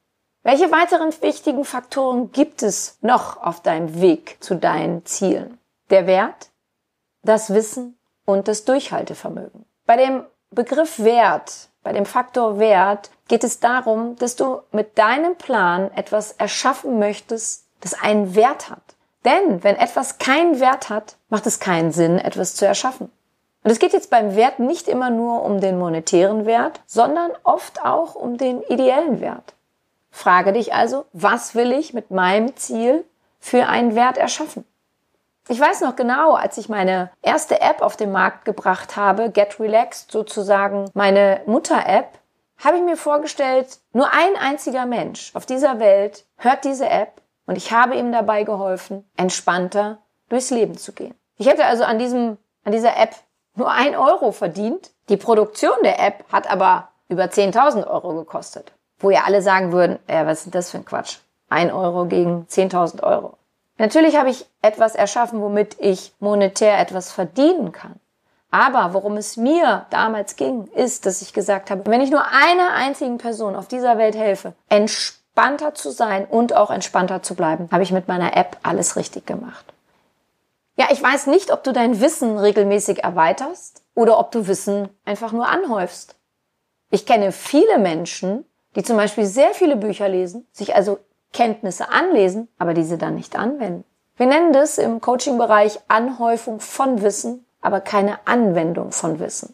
Welche 0.43 0.71
weiteren 0.71 1.11
wichtigen 1.21 1.65
Faktoren 1.65 2.31
gibt 2.31 2.63
es 2.63 2.97
noch 3.01 3.41
auf 3.41 3.61
deinem 3.61 3.99
Weg 3.99 4.37
zu 4.41 4.55
deinen 4.55 5.05
Zielen? 5.05 5.57
Der 5.89 6.07
Wert, 6.07 6.51
das 7.23 7.53
Wissen 7.53 7.97
und 8.25 8.47
das 8.47 8.63
Durchhaltevermögen. 8.63 9.65
Bei 9.85 9.97
dem 9.97 10.23
Begriff 10.51 10.99
Wert, 10.99 11.69
bei 11.83 11.93
dem 11.93 12.05
Faktor 12.05 12.59
Wert 12.59 13.11
geht 13.27 13.43
es 13.43 13.59
darum, 13.59 14.15
dass 14.17 14.35
du 14.35 14.61
mit 14.71 14.97
deinem 14.97 15.35
Plan 15.35 15.91
etwas 15.91 16.31
erschaffen 16.33 16.99
möchtest, 16.99 17.67
das 17.81 17.93
einen 17.93 18.35
Wert 18.35 18.69
hat. 18.69 18.94
Denn 19.25 19.63
wenn 19.63 19.75
etwas 19.75 20.19
keinen 20.19 20.59
Wert 20.59 20.89
hat, 20.89 21.17
macht 21.29 21.47
es 21.47 21.59
keinen 21.59 21.91
Sinn, 21.91 22.19
etwas 22.19 22.55
zu 22.55 22.65
erschaffen. 22.65 23.11
Und 23.63 23.71
es 23.71 23.79
geht 23.79 23.93
jetzt 23.93 24.11
beim 24.11 24.35
Wert 24.35 24.59
nicht 24.59 24.87
immer 24.87 25.09
nur 25.09 25.41
um 25.43 25.59
den 25.59 25.79
monetären 25.79 26.45
Wert, 26.45 26.81
sondern 26.85 27.31
oft 27.43 27.83
auch 27.83 28.13
um 28.13 28.37
den 28.37 28.61
ideellen 28.61 29.19
Wert. 29.21 29.55
Frage 30.11 30.53
dich 30.53 30.73
also, 30.73 31.05
was 31.13 31.55
will 31.55 31.71
ich 31.71 31.93
mit 31.93 32.11
meinem 32.11 32.55
Ziel 32.55 33.03
für 33.39 33.67
einen 33.67 33.95
Wert 33.95 34.17
erschaffen? 34.17 34.63
Ich 35.47 35.59
weiß 35.59 35.81
noch 35.81 35.95
genau, 35.95 36.33
als 36.33 36.57
ich 36.57 36.69
meine 36.69 37.11
erste 37.21 37.59
App 37.59 37.81
auf 37.81 37.97
den 37.97 38.11
Markt 38.11 38.45
gebracht 38.45 38.95
habe, 38.95 39.31
Get 39.31 39.59
Relaxed, 39.59 40.11
sozusagen 40.11 40.89
meine 40.93 41.41
Mutter-App, 41.47 42.19
habe 42.63 42.77
ich 42.77 42.83
mir 42.83 42.97
vorgestellt, 42.97 43.79
nur 43.93 44.11
ein 44.13 44.35
einziger 44.39 44.85
Mensch 44.85 45.31
auf 45.35 45.45
dieser 45.45 45.79
Welt 45.79 46.25
hört 46.37 46.63
diese 46.63 46.87
App 46.87 47.21
und 47.45 47.57
ich 47.57 47.71
habe 47.71 47.95
ihm 47.95 48.11
dabei 48.11 48.43
geholfen, 48.43 49.09
entspannter 49.17 49.99
durchs 50.29 50.49
Leben 50.49 50.77
zu 50.77 50.93
gehen. 50.93 51.15
Ich 51.37 51.47
hätte 51.47 51.65
also 51.65 51.83
an 51.83 51.99
diesem, 51.99 52.37
an 52.63 52.71
dieser 52.71 52.97
App 52.97 53.15
nur 53.55 53.71
ein 53.71 53.95
Euro 53.95 54.31
verdient. 54.31 54.91
Die 55.09 55.17
Produktion 55.17 55.75
der 55.83 55.99
App 55.99 56.25
hat 56.31 56.49
aber 56.49 56.89
über 57.09 57.25
10.000 57.25 57.87
Euro 57.87 58.13
gekostet. 58.15 58.71
Wo 58.99 59.09
ja 59.09 59.23
alle 59.25 59.41
sagen 59.41 59.71
würden, 59.71 59.99
äh, 60.07 60.25
was 60.25 60.39
ist 60.39 60.45
denn 60.45 60.51
das 60.51 60.71
für 60.71 60.77
ein 60.77 60.85
Quatsch? 60.85 61.17
Ein 61.49 61.71
Euro 61.71 62.05
gegen 62.05 62.47
10.000 62.49 63.03
Euro. 63.03 63.37
Natürlich 63.77 64.17
habe 64.17 64.29
ich 64.29 64.45
etwas 64.61 64.95
erschaffen, 64.95 65.41
womit 65.41 65.75
ich 65.79 66.13
monetär 66.19 66.79
etwas 66.79 67.11
verdienen 67.11 67.71
kann. 67.71 67.99
Aber 68.49 68.93
worum 68.93 69.17
es 69.17 69.35
mir 69.35 69.85
damals 69.89 70.37
ging, 70.37 70.67
ist, 70.67 71.05
dass 71.05 71.21
ich 71.21 71.33
gesagt 71.33 71.69
habe, 71.69 71.85
wenn 71.91 71.99
ich 71.99 72.09
nur 72.09 72.23
einer 72.23 72.73
einzigen 72.73 73.17
Person 73.17 73.55
auf 73.55 73.67
dieser 73.67 73.97
Welt 73.97 74.15
helfe, 74.15 74.53
entspannter 75.35 75.75
zu 75.75 75.91
sein 75.91 76.25
und 76.25 76.55
auch 76.55 76.71
entspannter 76.71 77.21
zu 77.21 77.35
bleiben, 77.35 77.67
habe 77.69 77.83
ich 77.83 77.91
mit 77.91 78.07
meiner 78.07 78.37
App 78.37 78.57
alles 78.63 78.95
richtig 78.95 79.25
gemacht. 79.25 79.65
Ja, 80.77 80.87
ich 80.91 81.03
weiß 81.03 81.27
nicht, 81.27 81.51
ob 81.51 81.61
du 81.63 81.73
dein 81.73 81.99
Wissen 81.99 82.37
regelmäßig 82.37 83.03
erweiterst, 83.03 83.81
oder 83.95 84.17
ob 84.17 84.31
du 84.31 84.47
Wissen 84.47 84.89
einfach 85.03 85.33
nur 85.33 85.47
anhäufst. 85.47 86.15
Ich 86.89 87.05
kenne 87.05 87.33
viele 87.33 87.79
Menschen, 87.79 88.45
die 88.75 88.83
zum 88.83 88.95
Beispiel 88.95 89.25
sehr 89.25 89.53
viele 89.53 89.75
Bücher 89.75 90.07
lesen, 90.07 90.47
sich 90.51 90.75
also 90.75 90.99
Kenntnisse 91.33 91.89
anlesen, 91.89 92.47
aber 92.57 92.73
diese 92.73 92.97
dann 92.97 93.15
nicht 93.15 93.37
anwenden. 93.37 93.83
Wir 94.15 94.27
nennen 94.27 94.53
das 94.53 94.77
im 94.77 95.01
Coaching-Bereich 95.01 95.79
Anhäufung 95.89 96.61
von 96.61 97.01
Wissen, 97.01 97.45
aber 97.61 97.81
keine 97.81 98.19
Anwendung 98.25 98.91
von 98.91 99.19
Wissen. 99.19 99.53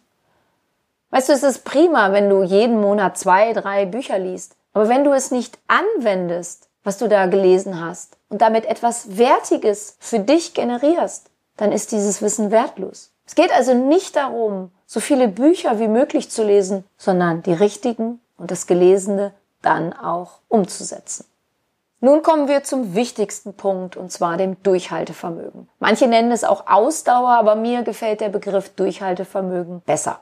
Weißt 1.09 1.29
du, 1.29 1.33
es 1.33 1.43
ist 1.43 1.65
prima, 1.65 2.11
wenn 2.11 2.29
du 2.29 2.43
jeden 2.43 2.79
Monat 2.79 3.17
zwei, 3.17 3.53
drei 3.53 3.85
Bücher 3.85 4.19
liest. 4.19 4.55
Aber 4.73 4.89
wenn 4.89 5.03
du 5.03 5.11
es 5.11 5.31
nicht 5.31 5.57
anwendest, 5.67 6.69
was 6.83 6.97
du 6.97 7.07
da 7.07 7.25
gelesen 7.27 7.79
hast, 7.79 8.17
und 8.31 8.41
damit 8.41 8.65
etwas 8.65 9.17
Wertiges 9.17 9.97
für 9.99 10.19
dich 10.19 10.53
generierst, 10.53 11.29
dann 11.57 11.71
ist 11.71 11.91
dieses 11.91 12.21
Wissen 12.21 12.49
wertlos. 12.49 13.11
Es 13.25 13.35
geht 13.35 13.53
also 13.53 13.73
nicht 13.73 14.15
darum, 14.15 14.71
so 14.87 14.99
viele 14.99 15.27
Bücher 15.27 15.79
wie 15.79 15.87
möglich 15.87 16.31
zu 16.31 16.43
lesen, 16.43 16.85
sondern 16.97 17.43
die 17.43 17.53
richtigen 17.53 18.19
und 18.37 18.49
das 18.49 18.67
Gelesene 18.67 19.33
dann 19.61 19.93
auch 19.93 20.39
umzusetzen. 20.47 21.25
Nun 21.99 22.23
kommen 22.23 22.47
wir 22.47 22.63
zum 22.63 22.95
wichtigsten 22.95 23.53
Punkt, 23.53 23.95
und 23.95 24.11
zwar 24.11 24.37
dem 24.37 24.61
Durchhaltevermögen. 24.63 25.69
Manche 25.77 26.07
nennen 26.07 26.31
es 26.31 26.43
auch 26.43 26.65
Ausdauer, 26.65 27.29
aber 27.29 27.55
mir 27.55 27.83
gefällt 27.83 28.21
der 28.21 28.29
Begriff 28.29 28.69
Durchhaltevermögen 28.69 29.81
besser. 29.81 30.19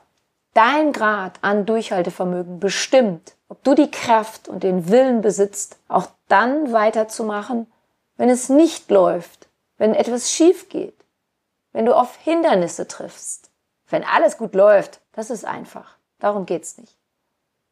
Dein 0.52 0.92
Grad 0.92 1.38
an 1.40 1.64
Durchhaltevermögen 1.64 2.60
bestimmt, 2.60 3.34
ob 3.50 3.64
du 3.64 3.74
die 3.74 3.90
Kraft 3.90 4.48
und 4.48 4.62
den 4.62 4.88
Willen 4.88 5.20
besitzt, 5.20 5.76
auch 5.88 6.06
dann 6.28 6.72
weiterzumachen, 6.72 7.70
wenn 8.16 8.30
es 8.30 8.48
nicht 8.48 8.90
läuft, 8.90 9.48
wenn 9.76 9.92
etwas 9.92 10.30
schief 10.30 10.68
geht, 10.68 10.96
wenn 11.72 11.84
du 11.84 11.94
auf 11.94 12.16
Hindernisse 12.16 12.86
triffst. 12.86 13.50
Wenn 13.88 14.04
alles 14.04 14.38
gut 14.38 14.54
läuft, 14.54 15.00
das 15.12 15.30
ist 15.30 15.44
einfach. 15.44 15.96
Darum 16.20 16.46
geht's 16.46 16.78
nicht. 16.78 16.96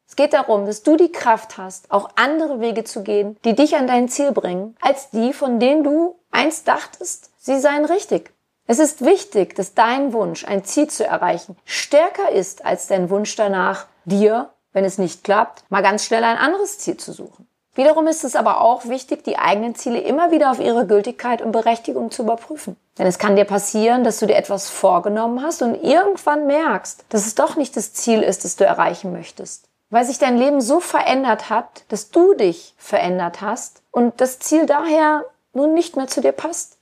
Es 0.08 0.16
geht 0.16 0.32
darum, 0.32 0.66
dass 0.66 0.82
du 0.82 0.96
die 0.96 1.12
Kraft 1.12 1.58
hast, 1.58 1.92
auch 1.92 2.10
andere 2.16 2.60
Wege 2.60 2.82
zu 2.82 3.04
gehen, 3.04 3.36
die 3.44 3.54
dich 3.54 3.76
an 3.76 3.86
dein 3.86 4.08
Ziel 4.08 4.32
bringen, 4.32 4.74
als 4.80 5.10
die, 5.10 5.32
von 5.32 5.60
denen 5.60 5.84
du 5.84 6.18
einst 6.32 6.66
dachtest, 6.66 7.30
sie 7.38 7.60
seien 7.60 7.84
richtig. 7.84 8.32
Es 8.66 8.80
ist 8.80 9.04
wichtig, 9.04 9.54
dass 9.54 9.74
dein 9.74 10.12
Wunsch, 10.12 10.44
ein 10.44 10.64
Ziel 10.64 10.88
zu 10.88 11.06
erreichen, 11.06 11.56
stärker 11.64 12.30
ist 12.30 12.64
als 12.64 12.88
dein 12.88 13.10
Wunsch 13.10 13.36
danach, 13.36 13.86
dir, 14.06 14.50
wenn 14.72 14.84
es 14.84 14.98
nicht 14.98 15.24
klappt, 15.24 15.64
mal 15.70 15.82
ganz 15.82 16.04
schnell 16.04 16.24
ein 16.24 16.36
anderes 16.36 16.78
Ziel 16.78 16.96
zu 16.96 17.12
suchen. 17.12 17.48
Wiederum 17.74 18.06
ist 18.08 18.24
es 18.24 18.34
aber 18.34 18.60
auch 18.60 18.86
wichtig, 18.86 19.22
die 19.22 19.38
eigenen 19.38 19.74
Ziele 19.74 20.00
immer 20.00 20.30
wieder 20.30 20.50
auf 20.50 20.58
ihre 20.58 20.86
Gültigkeit 20.86 21.42
und 21.42 21.52
Berechtigung 21.52 22.10
zu 22.10 22.22
überprüfen. 22.22 22.76
Denn 22.98 23.06
es 23.06 23.18
kann 23.18 23.36
dir 23.36 23.44
passieren, 23.44 24.02
dass 24.02 24.18
du 24.18 24.26
dir 24.26 24.36
etwas 24.36 24.68
vorgenommen 24.68 25.42
hast 25.42 25.62
und 25.62 25.76
irgendwann 25.84 26.46
merkst, 26.46 27.04
dass 27.08 27.26
es 27.26 27.36
doch 27.36 27.56
nicht 27.56 27.76
das 27.76 27.92
Ziel 27.92 28.22
ist, 28.22 28.44
das 28.44 28.56
du 28.56 28.64
erreichen 28.64 29.12
möchtest 29.12 29.68
weil 29.90 30.04
sich 30.04 30.18
dein 30.18 30.36
Leben 30.36 30.60
so 30.60 30.80
verändert 30.80 31.50
hat, 31.50 31.84
dass 31.88 32.10
du 32.10 32.34
dich 32.34 32.74
verändert 32.76 33.40
hast 33.40 33.82
und 33.90 34.20
das 34.20 34.38
Ziel 34.38 34.66
daher 34.66 35.24
nun 35.52 35.74
nicht 35.74 35.96
mehr 35.96 36.06
zu 36.06 36.20
dir 36.20 36.32
passt. 36.32 36.76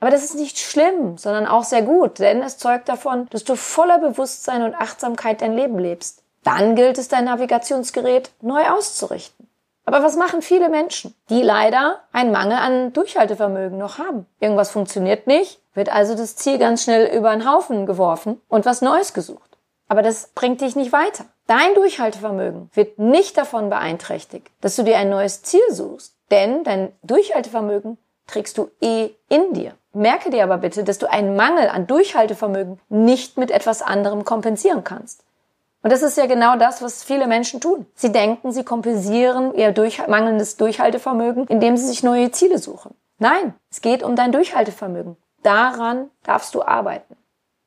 Aber 0.00 0.10
das 0.10 0.24
ist 0.24 0.34
nicht 0.34 0.58
schlimm, 0.58 1.16
sondern 1.16 1.46
auch 1.46 1.62
sehr 1.64 1.82
gut, 1.82 2.18
denn 2.18 2.42
es 2.42 2.58
zeugt 2.58 2.88
davon, 2.88 3.28
dass 3.30 3.44
du 3.44 3.54
voller 3.54 3.98
Bewusstsein 3.98 4.62
und 4.62 4.74
Achtsamkeit 4.74 5.42
dein 5.42 5.54
Leben 5.54 5.78
lebst. 5.78 6.21
Dann 6.44 6.74
gilt 6.74 6.98
es, 6.98 7.08
dein 7.08 7.24
Navigationsgerät 7.24 8.30
neu 8.40 8.68
auszurichten. 8.68 9.48
Aber 9.84 10.02
was 10.02 10.16
machen 10.16 10.42
viele 10.42 10.68
Menschen, 10.68 11.14
die 11.28 11.42
leider 11.42 12.00
einen 12.12 12.30
Mangel 12.30 12.58
an 12.58 12.92
Durchhaltevermögen 12.92 13.78
noch 13.78 13.98
haben? 13.98 14.26
Irgendwas 14.38 14.70
funktioniert 14.70 15.26
nicht, 15.26 15.60
wird 15.74 15.92
also 15.92 16.14
das 16.14 16.36
Ziel 16.36 16.58
ganz 16.58 16.84
schnell 16.84 17.16
über 17.16 17.32
den 17.32 17.50
Haufen 17.50 17.86
geworfen 17.86 18.40
und 18.48 18.64
was 18.64 18.82
Neues 18.82 19.12
gesucht. 19.12 19.58
Aber 19.88 20.02
das 20.02 20.28
bringt 20.34 20.60
dich 20.60 20.76
nicht 20.76 20.92
weiter. 20.92 21.24
Dein 21.46 21.74
Durchhaltevermögen 21.74 22.70
wird 22.72 22.98
nicht 22.98 23.36
davon 23.36 23.68
beeinträchtigt, 23.68 24.48
dass 24.60 24.76
du 24.76 24.84
dir 24.84 24.96
ein 24.96 25.10
neues 25.10 25.42
Ziel 25.42 25.60
suchst, 25.70 26.14
denn 26.30 26.62
dein 26.64 26.92
Durchhaltevermögen 27.02 27.98
trägst 28.26 28.56
du 28.58 28.70
eh 28.80 29.10
in 29.28 29.52
dir. 29.52 29.74
Merke 29.92 30.30
dir 30.30 30.44
aber 30.44 30.58
bitte, 30.58 30.84
dass 30.84 30.98
du 30.98 31.10
einen 31.10 31.36
Mangel 31.36 31.68
an 31.68 31.86
Durchhaltevermögen 31.86 32.80
nicht 32.88 33.36
mit 33.36 33.50
etwas 33.50 33.82
anderem 33.82 34.24
kompensieren 34.24 34.84
kannst. 34.84 35.24
Und 35.82 35.90
das 35.90 36.02
ist 36.02 36.16
ja 36.16 36.26
genau 36.26 36.56
das, 36.56 36.80
was 36.80 37.02
viele 37.02 37.26
Menschen 37.26 37.60
tun. 37.60 37.86
Sie 37.94 38.12
denken, 38.12 38.52
sie 38.52 38.64
kompensieren 38.64 39.54
ihr 39.54 39.72
durch, 39.72 40.06
mangelndes 40.06 40.56
Durchhaltevermögen, 40.56 41.46
indem 41.48 41.76
sie 41.76 41.86
sich 41.86 42.02
neue 42.02 42.30
Ziele 42.30 42.58
suchen. 42.58 42.94
Nein, 43.18 43.54
es 43.70 43.80
geht 43.80 44.02
um 44.02 44.14
dein 44.14 44.32
Durchhaltevermögen. 44.32 45.16
Daran 45.42 46.10
darfst 46.22 46.54
du 46.54 46.62
arbeiten. 46.62 47.16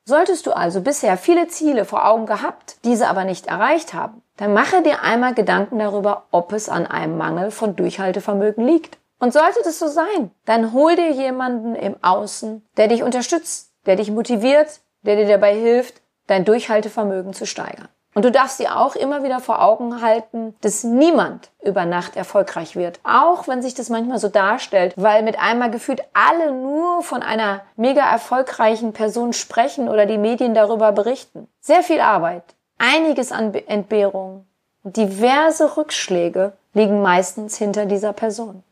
Solltest 0.06 0.46
du 0.46 0.56
also 0.56 0.80
bisher 0.80 1.16
viele 1.18 1.48
Ziele 1.48 1.84
vor 1.84 2.06
Augen 2.06 2.26
gehabt, 2.26 2.76
diese 2.84 3.08
aber 3.08 3.24
nicht 3.24 3.46
erreicht 3.46 3.92
haben, 3.92 4.22
dann 4.36 4.54
mache 4.54 4.82
dir 4.82 5.02
einmal 5.02 5.34
Gedanken 5.34 5.78
darüber, 5.78 6.26
ob 6.30 6.52
es 6.52 6.68
an 6.68 6.86
einem 6.86 7.18
Mangel 7.18 7.50
von 7.50 7.74
Durchhaltevermögen 7.74 8.64
liegt. 8.64 8.98
Und 9.18 9.32
sollte 9.32 9.60
das 9.64 9.78
so 9.78 9.88
sein, 9.88 10.30
dann 10.44 10.72
hol 10.72 10.94
dir 10.94 11.10
jemanden 11.10 11.74
im 11.74 11.96
Außen, 12.02 12.64
der 12.76 12.88
dich 12.88 13.02
unterstützt, 13.02 13.72
der 13.86 13.96
dich 13.96 14.10
motiviert, 14.10 14.80
der 15.02 15.16
dir 15.16 15.26
dabei 15.26 15.54
hilft, 15.54 16.02
dein 16.26 16.44
Durchhaltevermögen 16.44 17.32
zu 17.32 17.46
steigern. 17.46 17.88
Und 18.16 18.24
du 18.24 18.32
darfst 18.32 18.58
dir 18.58 18.78
auch 18.78 18.96
immer 18.96 19.22
wieder 19.22 19.40
vor 19.40 19.60
Augen 19.60 20.00
halten, 20.00 20.56
dass 20.62 20.84
niemand 20.84 21.50
über 21.62 21.84
Nacht 21.84 22.16
erfolgreich 22.16 22.74
wird. 22.74 22.98
Auch 23.04 23.46
wenn 23.46 23.60
sich 23.60 23.74
das 23.74 23.90
manchmal 23.90 24.18
so 24.18 24.28
darstellt, 24.28 24.94
weil 24.96 25.22
mit 25.22 25.38
einmal 25.38 25.70
gefühlt 25.70 26.02
alle 26.14 26.50
nur 26.50 27.02
von 27.02 27.22
einer 27.22 27.60
mega 27.76 28.10
erfolgreichen 28.10 28.94
Person 28.94 29.34
sprechen 29.34 29.90
oder 29.90 30.06
die 30.06 30.16
Medien 30.16 30.54
darüber 30.54 30.92
berichten. 30.92 31.46
Sehr 31.60 31.82
viel 31.82 32.00
Arbeit, 32.00 32.42
einiges 32.78 33.32
an 33.32 33.52
Entbehrungen 33.52 34.46
diverse 34.86 35.76
Rückschläge 35.76 36.52
liegen 36.72 37.02
meistens 37.02 37.56
hinter 37.56 37.86
dieser 37.86 38.12
Person. 38.12 38.62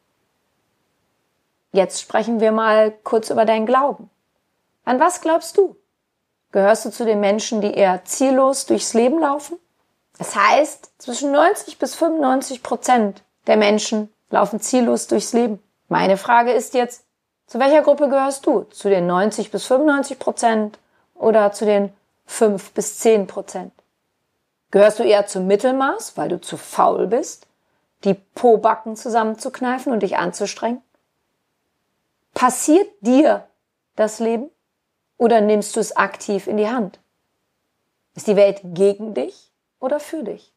Jetzt 1.73 2.01
sprechen 2.01 2.41
wir 2.41 2.53
mal 2.53 2.93
kurz 3.03 3.31
über 3.31 3.45
deinen 3.45 3.67
Glauben. 3.67 4.09
An 4.85 5.01
was 5.01 5.21
glaubst 5.21 5.57
du? 5.59 5.77
Gehörst 6.55 6.85
du 6.85 6.91
zu 6.91 7.05
den 7.05 7.19
Menschen, 7.19 7.61
die 7.61 7.75
eher 7.75 8.05
ziellos 8.05 8.65
durchs 8.67 8.95
Leben 8.95 9.19
laufen? 9.19 9.59
Das 10.19 10.37
heißt, 10.37 10.93
zwischen 10.99 11.33
90 11.33 11.81
bis 11.81 11.97
95 11.97 12.63
Prozent 12.63 13.25
der 13.49 13.57
Menschen 13.57 14.09
laufen 14.31 14.61
ziellos 14.61 15.09
durchs 15.09 15.33
Leben. 15.33 15.61
Meine 15.89 16.17
Frage 16.17 16.53
ist 16.53 16.75
jetzt, 16.75 17.07
zu 17.49 17.59
welcher 17.59 17.83
Gruppe 17.83 18.09
gehörst 18.09 18.47
du? 18.47 18.63
Zu 18.71 18.89
den 18.89 19.09
90 19.09 19.51
bis 19.51 19.67
95 19.67 20.21
Prozent 20.21 20.79
oder 21.17 21.51
zu 21.51 21.65
den 21.65 21.93
5 22.27 22.71
bis 22.71 23.01
10 23.01 23.27
Prozent? 23.27 23.73
Gehörst 24.71 25.01
du 25.01 25.03
eher 25.03 25.27
zum 25.27 25.49
Mittelmaß, 25.49 26.17
weil 26.17 26.29
du 26.29 26.41
zu 26.41 26.57
faul 26.57 27.09
bist, 27.09 27.49
die 28.05 28.15
Pobacken 28.15 28.95
zusammenzukneifen 28.95 29.93
und 29.93 30.05
dich 30.05 30.19
anzustrengen? 30.19 30.83
Passiert 32.33 32.87
dir 33.01 33.45
das 33.97 34.21
Leben? 34.21 34.51
Oder 35.17 35.41
nimmst 35.41 35.77
du 35.77 35.81
es 35.81 35.97
aktiv 35.97 36.47
in 36.47 36.57
die 36.57 36.69
Hand? 36.69 36.99
Ist 38.15 38.27
die 38.27 38.37
Welt 38.37 38.61
gegen 38.63 39.15
dich 39.15 39.53
oder 39.81 40.01
für 40.01 40.23
dich? 40.23 40.53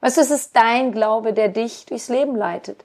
Weißt 0.00 0.18
du, 0.18 0.20
es 0.20 0.30
ist 0.30 0.54
dein 0.56 0.92
Glaube, 0.92 1.32
der 1.32 1.48
dich 1.48 1.86
durchs 1.86 2.08
Leben 2.08 2.36
leitet. 2.36 2.84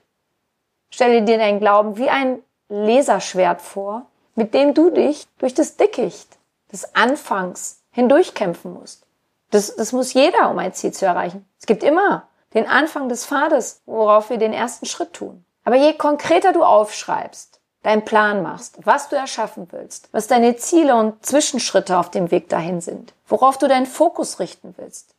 Stelle 0.89 1.23
dir 1.23 1.37
dein 1.37 1.59
Glauben 1.59 1.97
wie 1.97 2.09
ein 2.09 2.41
Laserschwert 2.69 3.61
vor, 3.61 4.05
mit 4.35 4.53
dem 4.53 4.73
du 4.73 4.89
dich 4.89 5.27
durch 5.37 5.53
das 5.53 5.75
Dickicht 5.75 6.37
des 6.71 6.95
Anfangs 6.95 7.81
hindurchkämpfen 7.91 8.73
musst. 8.73 9.05
Das, 9.51 9.75
das 9.75 9.91
muss 9.91 10.13
jeder, 10.13 10.49
um 10.49 10.59
ein 10.59 10.73
Ziel 10.73 10.93
zu 10.93 11.05
erreichen. 11.05 11.47
Es 11.59 11.65
gibt 11.65 11.83
immer 11.83 12.27
den 12.53 12.67
Anfang 12.67 13.09
des 13.09 13.25
Pfades, 13.25 13.81
worauf 13.85 14.29
wir 14.29 14.37
den 14.37 14.53
ersten 14.53 14.85
Schritt 14.85 15.13
tun. 15.13 15.43
Aber 15.65 15.75
je 15.75 15.93
konkreter 15.93 16.53
du 16.53 16.63
aufschreibst, 16.63 17.58
deinen 17.83 18.05
Plan 18.05 18.43
machst, 18.43 18.77
was 18.83 19.09
du 19.09 19.15
erschaffen 19.15 19.67
willst, 19.71 20.09
was 20.11 20.27
deine 20.27 20.57
Ziele 20.57 20.95
und 20.95 21.25
Zwischenschritte 21.25 21.97
auf 21.97 22.11
dem 22.11 22.31
Weg 22.31 22.49
dahin 22.49 22.81
sind, 22.81 23.13
worauf 23.27 23.57
du 23.57 23.67
deinen 23.67 23.85
Fokus 23.85 24.39
richten 24.39 24.73
willst, 24.77 25.15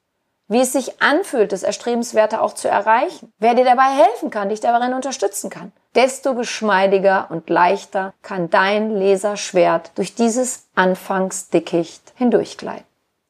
wie 0.48 0.60
es 0.60 0.72
sich 0.72 1.00
anfühlt, 1.00 1.52
das 1.52 1.62
Erstrebenswerte 1.62 2.40
auch 2.40 2.54
zu 2.54 2.68
erreichen, 2.68 3.32
wer 3.38 3.54
dir 3.54 3.64
dabei 3.64 3.84
helfen 3.84 4.30
kann, 4.30 4.48
dich 4.48 4.60
darin 4.60 4.94
unterstützen 4.94 5.48
kann, 5.48 5.72
desto 5.94 6.34
geschmeidiger 6.34 7.28
und 7.30 7.48
leichter 7.48 8.12
kann 8.22 8.50
dein 8.50 8.90
Laserschwert 8.90 9.92
durch 9.94 10.14
dieses 10.14 10.66
Anfangsdickicht 10.74 12.12
hindurchgleiten. 12.16 12.84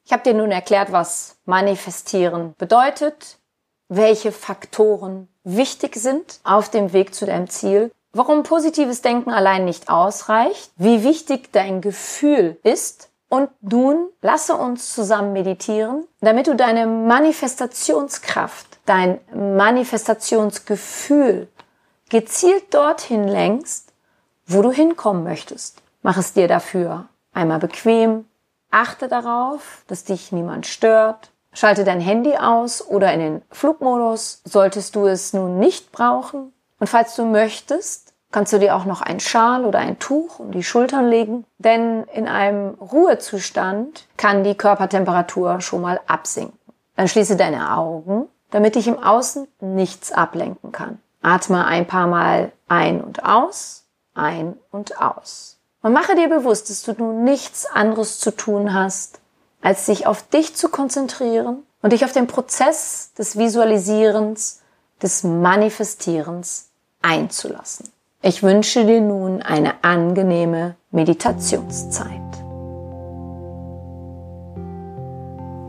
Ich 0.05 0.13
habe 0.13 0.23
dir 0.25 0.35
nun 0.35 0.51
erklärt, 0.51 0.93
was 0.93 1.37
manifestieren 1.45 2.55
bedeutet, 2.59 3.39
welche 3.89 4.33
Faktoren 4.33 5.29
wichtig 5.45 5.97
sind 5.97 6.41
auf 6.43 6.69
dem 6.71 6.93
Weg 6.93 7.15
zu 7.15 7.27
deinem 7.27 7.49
Ziel 7.49 7.93
warum 8.13 8.43
positives 8.43 9.01
Denken 9.03 9.33
allein 9.33 9.65
nicht 9.65 9.89
ausreicht, 9.89 10.73
wie 10.77 11.05
wichtig 11.05 11.53
dein 11.53 11.81
Gefühl 11.81 12.59
ist 12.63 13.09
und 13.29 13.49
nun 13.61 14.09
lasse 14.23 14.57
uns 14.57 14.93
zusammen 14.95 15.33
meditieren, 15.33 16.07
damit 16.21 16.47
du 16.47 16.55
deine 16.55 16.87
Manifestationskraft, 16.87 18.79
dein 18.87 19.19
Manifestationsgefühl 19.33 21.49
gezielt 22.09 22.73
dorthin 22.75 23.29
lenkst, 23.29 23.93
wo 24.47 24.63
du 24.63 24.71
hinkommen 24.73 25.23
möchtest. 25.23 25.83
Mach 26.03 26.17
es 26.17 26.33
dir 26.33 26.49
dafür 26.49 27.09
einmal 27.33 27.61
bequem, 27.61 28.25
Achte 28.71 29.09
darauf, 29.09 29.83
dass 29.89 30.05
dich 30.05 30.31
niemand 30.31 30.67
stört. 30.67 31.31
Schalte 31.53 31.83
dein 31.83 32.01
Handy 32.01 32.37
aus 32.37 32.87
oder 32.87 33.13
in 33.13 33.21
den 33.21 33.43
Flugmodus, 33.51 34.43
solltest 34.45 34.95
du 34.95 35.07
es 35.07 35.33
nun 35.33 35.59
nicht 35.59 35.91
brauchen. 35.91 36.53
Und 36.81 36.89
falls 36.89 37.15
du 37.15 37.25
möchtest, 37.25 38.15
kannst 38.33 38.53
du 38.53 38.59
dir 38.59 38.75
auch 38.75 38.87
noch 38.87 39.03
ein 39.03 39.21
Schal 39.21 39.65
oder 39.65 39.79
ein 39.79 39.99
Tuch 39.99 40.39
um 40.39 40.51
die 40.51 40.63
Schultern 40.63 41.07
legen, 41.07 41.45
denn 41.59 42.05
in 42.05 42.27
einem 42.27 42.71
Ruhezustand 42.75 44.07
kann 44.17 44.45
die 44.45 44.55
Körpertemperatur 44.55 45.61
schon 45.61 45.83
mal 45.83 46.01
absinken. 46.07 46.59
Dann 46.97 47.07
schließe 47.07 47.37
deine 47.37 47.77
Augen, 47.77 48.29
damit 48.51 48.77
dich 48.77 48.89
im 48.89 48.99
Außen 49.03 49.47
nichts 49.61 50.11
ablenken 50.11 50.73
kann. 50.73 50.99
Atme 51.23 51.67
ein 51.67 51.87
paar 51.87 52.07
Mal 52.07 52.53
ein 52.67 53.03
und 53.03 53.25
aus, 53.25 53.85
ein 54.15 54.57
und 54.71 55.01
aus. 55.01 55.59
Und 55.83 55.93
mache 55.93 56.15
dir 56.15 56.29
bewusst, 56.29 56.71
dass 56.71 56.83
du 56.83 56.95
nun 56.97 57.25
nichts 57.25 57.67
anderes 57.67 58.19
zu 58.21 58.31
tun 58.31 58.73
hast, 58.73 59.21
als 59.61 59.85
sich 59.85 60.07
auf 60.07 60.27
dich 60.29 60.57
zu 60.57 60.71
konzentrieren 60.71 61.63
und 61.83 61.93
dich 61.93 62.07
auf 62.07 62.13
den 62.13 62.27
Prozess 62.27 63.13
des 63.19 63.37
Visualisierens, 63.37 64.63
des 65.03 65.25
Manifestierens 65.25 66.70
einzulassen. 67.03 67.89
Ich 68.23 68.43
wünsche 68.43 68.85
dir 68.85 69.01
nun 69.01 69.43
eine 69.43 69.83
angenehme 69.83 70.75
Meditationszeit. 70.91 72.21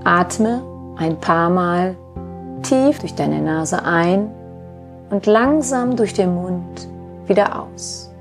Atme 0.03 0.61
ein 0.97 1.19
paar 1.19 1.49
Mal 1.49 1.95
tief 2.63 2.99
durch 2.99 3.15
deine 3.15 3.41
Nase 3.41 3.83
ein 3.83 4.29
und 5.09 5.25
langsam 5.25 5.95
durch 5.95 6.13
den 6.13 6.35
Mund 6.35 6.87
wieder 7.27 7.61
aus. 7.61 8.11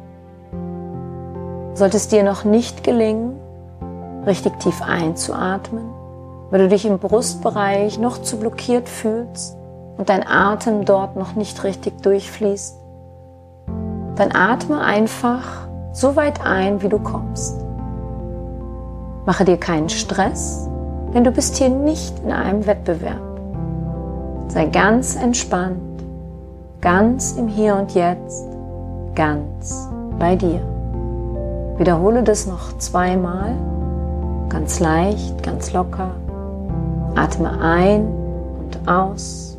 Sollte 1.74 1.96
es 1.96 2.08
dir 2.08 2.22
noch 2.22 2.44
nicht 2.44 2.84
gelingen, 2.84 3.36
richtig 4.26 4.58
tief 4.60 4.82
einzuatmen, 4.82 5.90
weil 6.50 6.60
du 6.60 6.68
dich 6.68 6.84
im 6.84 6.98
Brustbereich 6.98 7.98
noch 7.98 8.22
zu 8.22 8.38
blockiert 8.38 8.88
fühlst 8.88 9.56
und 9.96 10.08
dein 10.08 10.26
Atem 10.26 10.84
dort 10.84 11.16
noch 11.16 11.34
nicht 11.34 11.64
richtig 11.64 12.02
durchfließt, 12.02 12.79
dann 14.20 14.32
atme 14.32 14.78
einfach 14.78 15.66
so 15.92 16.14
weit 16.14 16.44
ein, 16.44 16.82
wie 16.82 16.90
du 16.90 16.98
kommst. 16.98 17.58
Mache 19.24 19.46
dir 19.46 19.56
keinen 19.56 19.88
Stress, 19.88 20.68
denn 21.14 21.24
du 21.24 21.30
bist 21.30 21.56
hier 21.56 21.70
nicht 21.70 22.18
in 22.22 22.30
einem 22.30 22.66
Wettbewerb. 22.66 23.22
Sei 24.48 24.66
ganz 24.66 25.16
entspannt, 25.16 26.04
ganz 26.82 27.32
im 27.32 27.48
Hier 27.48 27.74
und 27.76 27.94
Jetzt, 27.94 28.46
ganz 29.14 29.88
bei 30.18 30.36
dir. 30.36 30.60
Wiederhole 31.78 32.22
das 32.22 32.46
noch 32.46 32.76
zweimal, 32.76 33.52
ganz 34.50 34.80
leicht, 34.80 35.42
ganz 35.42 35.72
locker. 35.72 36.10
Atme 37.14 37.58
ein 37.58 38.06
und 38.58 38.86
aus, 38.86 39.56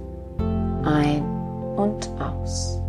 ein 0.84 1.24
und 1.78 2.12
aus. 2.20 2.81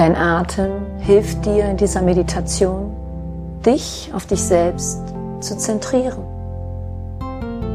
Dein 0.00 0.16
Atem 0.16 0.70
hilft 1.00 1.44
dir 1.44 1.66
in 1.66 1.76
dieser 1.76 2.00
Meditation, 2.00 2.96
dich 3.66 4.10
auf 4.14 4.24
dich 4.24 4.42
selbst 4.42 4.98
zu 5.40 5.58
zentrieren. 5.58 6.24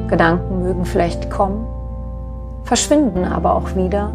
Gedanken 0.08 0.64
mögen 0.64 0.86
vielleicht 0.86 1.30
kommen, 1.30 1.68
verschwinden 2.64 3.26
aber 3.26 3.54
auch 3.54 3.76
wieder 3.76 4.12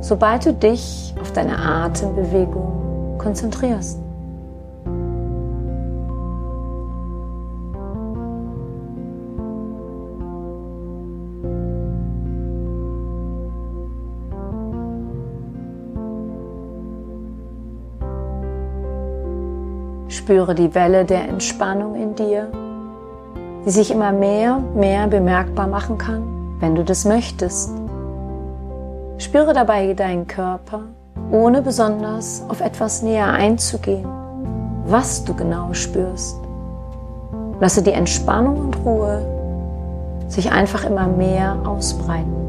sobald 0.00 0.46
du 0.46 0.52
dich 0.52 1.14
auf 1.20 1.32
deine 1.32 1.58
Atembewegung 1.58 3.16
konzentrierst. 3.18 3.98
Spüre 20.28 20.54
die 20.54 20.74
Welle 20.74 21.06
der 21.06 21.26
Entspannung 21.26 21.94
in 21.94 22.14
dir, 22.14 22.52
die 23.64 23.70
sich 23.70 23.90
immer 23.90 24.12
mehr, 24.12 24.58
mehr 24.74 25.06
bemerkbar 25.06 25.66
machen 25.66 25.96
kann, 25.96 26.54
wenn 26.60 26.74
du 26.74 26.84
das 26.84 27.06
möchtest. 27.06 27.70
Spüre 29.16 29.54
dabei 29.54 29.94
deinen 29.94 30.26
Körper, 30.26 30.82
ohne 31.30 31.62
besonders 31.62 32.44
auf 32.46 32.60
etwas 32.60 33.00
näher 33.00 33.32
einzugehen, 33.32 34.04
was 34.84 35.24
du 35.24 35.32
genau 35.32 35.72
spürst. 35.72 36.38
Lasse 37.58 37.82
die 37.82 37.92
Entspannung 37.92 38.58
und 38.58 38.76
Ruhe 38.84 39.24
sich 40.28 40.52
einfach 40.52 40.84
immer 40.84 41.06
mehr 41.06 41.56
ausbreiten. 41.64 42.47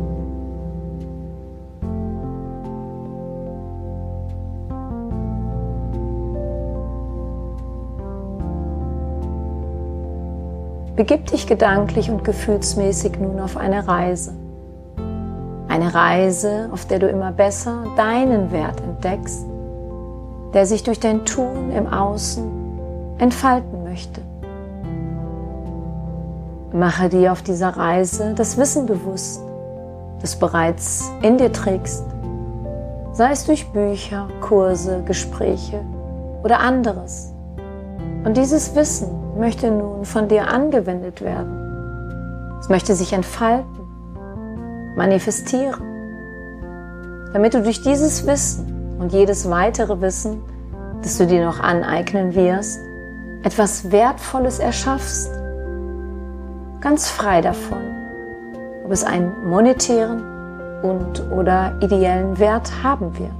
Begib 10.99 11.27
dich 11.27 11.47
gedanklich 11.47 12.12
und 12.12 12.25
gefühlsmäßig 12.25 13.17
nun 13.21 13.39
auf 13.39 13.55
eine 13.55 13.88
Reise. 13.88 14.33
Eine 15.69 15.93
Reise, 15.95 16.67
auf 16.73 16.88
der 16.88 16.99
du 16.99 17.07
immer 17.07 17.31
besser 17.31 17.85
deinen 17.95 18.51
Wert 18.51 18.81
entdeckst, 18.81 19.45
der 20.53 20.65
sich 20.65 20.83
durch 20.83 20.99
dein 20.99 21.23
Tun 21.23 21.71
im 21.71 21.88
Außen 21.88 22.43
entfalten 23.17 23.85
möchte. 23.85 24.19
Mache 26.73 27.07
dir 27.07 27.31
auf 27.31 27.43
dieser 27.43 27.69
Reise 27.69 28.33
das 28.35 28.57
Wissen 28.57 28.85
bewusst, 28.85 29.41
das 30.19 30.35
bereits 30.35 31.09
in 31.21 31.38
dir 31.38 31.53
trägst, 31.53 32.03
sei 33.13 33.31
es 33.31 33.45
durch 33.45 33.71
Bücher, 33.71 34.27
Kurse, 34.41 35.01
Gespräche 35.05 35.79
oder 36.43 36.59
anderes. 36.59 37.33
Und 38.25 38.35
dieses 38.35 38.75
Wissen 38.75 39.29
möchte 39.39 39.71
nun 39.71 40.06
von 40.06 40.28
dir 40.28 40.49
angewendet 40.49 41.21
werden. 41.21 42.58
Es 42.60 42.69
möchte 42.69 42.93
sich 42.93 43.13
entfalten 43.13 43.80
manifestieren, 44.95 45.82
damit 47.32 47.54
du 47.54 47.63
durch 47.63 47.82
dieses 47.82 48.28
Wissen 48.28 48.97
und 48.99 49.13
jedes 49.13 49.49
weitere 49.49 50.02
Wissen, 50.02 50.41
das 51.02 51.17
du 51.17 51.25
dir 51.25 51.45
noch 51.45 51.62
aneignen 51.62 52.36
wirst, 52.36 52.82
etwas 53.43 53.91
Wertvolles 53.91 54.60
erschaffst, 54.60 55.32
ganz 56.82 57.08
frei 57.08 57.39
davon, 57.39 57.80
ob 58.84 58.91
es 58.91 59.06
einen 59.06 59.32
monetären 59.47 60.21
und 60.84 61.32
oder 61.32 61.78
ideellen 61.82 62.38
Wert 62.38 62.69
haben 62.84 63.17
wird. 63.17 63.38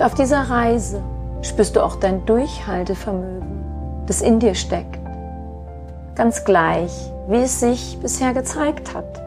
Und 0.00 0.06
auf 0.06 0.14
dieser 0.14 0.48
Reise 0.48 1.02
spürst 1.42 1.76
du 1.76 1.84
auch 1.84 1.96
dein 1.96 2.24
Durchhaltevermögen, 2.24 4.02
das 4.06 4.22
in 4.22 4.38
dir 4.38 4.54
steckt. 4.54 4.98
Ganz 6.14 6.42
gleich, 6.46 7.12
wie 7.28 7.42
es 7.42 7.60
sich 7.60 7.98
bisher 8.00 8.32
gezeigt 8.32 8.94
hat. 8.94 9.20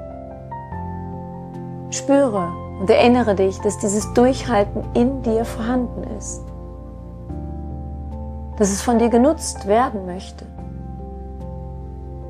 Spüre 1.92 2.48
und 2.80 2.90
erinnere 2.90 3.36
dich, 3.36 3.60
dass 3.60 3.78
dieses 3.78 4.12
Durchhalten 4.16 4.84
in 4.96 5.22
dir 5.22 5.46
vorhanden 5.46 6.06
ist. 6.18 6.42
Dass 8.58 8.72
es 8.72 8.82
von 8.82 8.98
dir 8.98 9.10
genutzt 9.10 9.68
werden 9.68 10.08
möchte. 10.08 10.44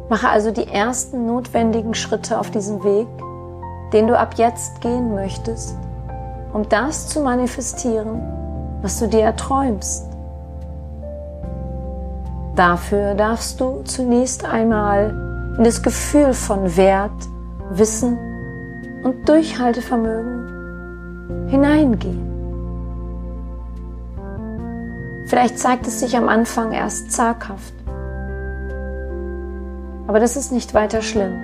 Mache 0.09 0.27
also 0.27 0.51
die 0.51 0.67
ersten 0.67 1.27
notwendigen 1.27 1.93
Schritte 1.93 2.37
auf 2.37 2.51
diesem 2.51 2.83
Weg, 2.83 3.07
den 3.93 4.07
du 4.07 4.19
ab 4.19 4.33
jetzt 4.35 4.81
gehen 4.81 5.15
möchtest 5.15 5.77
um 6.53 6.69
das 6.69 7.07
zu 7.07 7.21
manifestieren, 7.21 8.21
was 8.81 8.99
du 8.99 9.07
dir 9.07 9.21
erträumst. 9.21 10.05
Dafür 12.55 13.15
darfst 13.15 13.59
du 13.59 13.81
zunächst 13.83 14.45
einmal 14.45 15.55
in 15.57 15.63
das 15.63 15.81
Gefühl 15.81 16.33
von 16.33 16.77
Wert, 16.77 17.09
Wissen 17.71 18.19
und 19.03 19.27
Durchhaltevermögen 19.27 21.49
hineingehen. 21.49 22.29
Vielleicht 25.25 25.57
zeigt 25.57 25.87
es 25.87 25.99
sich 25.99 26.15
am 26.15 26.29
Anfang 26.29 26.73
erst 26.73 27.11
zaghaft. 27.11 27.73
Aber 30.05 30.19
das 30.19 30.35
ist 30.35 30.51
nicht 30.51 30.75
weiter 30.75 31.01
schlimm. 31.01 31.39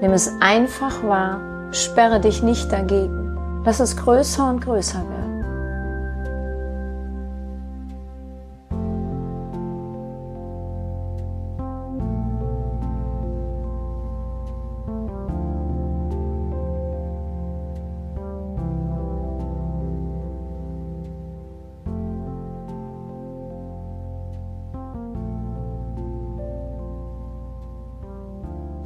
Nimm 0.00 0.12
es 0.12 0.32
einfach 0.40 1.02
wahr 1.02 1.40
sperre 1.72 2.20
dich 2.20 2.42
nicht 2.42 2.70
dagegen. 2.70 3.21
Lass 3.64 3.78
es 3.78 3.96
größer 3.96 4.50
und 4.50 4.60
größer 4.60 4.98
werden. 4.98 5.32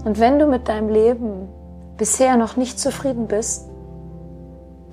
Und 0.05 0.21
wenn 0.21 0.39
du 0.39 0.47
mit 0.47 0.69
deinem 0.69 0.89
Leben 0.89 1.49
bisher 1.97 2.37
noch 2.37 2.57
nicht 2.57 2.79
zufrieden 2.79 3.27
bist, 3.27 3.69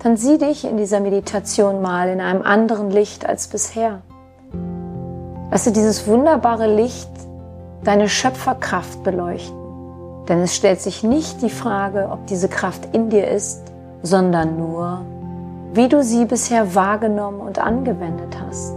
dann 0.03 0.17
sieh 0.17 0.37
dich 0.37 0.65
in 0.65 0.75
dieser 0.75 0.99
Meditation 0.99 1.81
mal 1.81 2.09
in 2.09 2.19
einem 2.19 2.41
anderen 2.41 2.91
Licht 2.91 3.25
als 3.25 3.47
bisher. 3.47 4.01
Lasse 5.49 5.71
dieses 5.71 6.07
wunderbare 6.07 6.73
Licht 6.73 7.09
deine 7.85 8.09
Schöpferkraft 8.09 9.01
beleuchten. 9.03 9.57
Denn 10.27 10.39
es 10.39 10.55
stellt 10.55 10.81
sich 10.81 11.03
nicht 11.03 11.41
die 11.41 11.49
Frage, 11.49 12.09
ob 12.11 12.27
diese 12.27 12.49
Kraft 12.49 12.89
in 12.93 13.09
dir 13.09 13.27
ist, 13.27 13.61
sondern 14.01 14.57
nur, 14.57 15.05
wie 15.73 15.87
du 15.87 16.03
sie 16.03 16.25
bisher 16.25 16.75
wahrgenommen 16.75 17.39
und 17.39 17.59
angewendet 17.59 18.37
hast. 18.45 18.73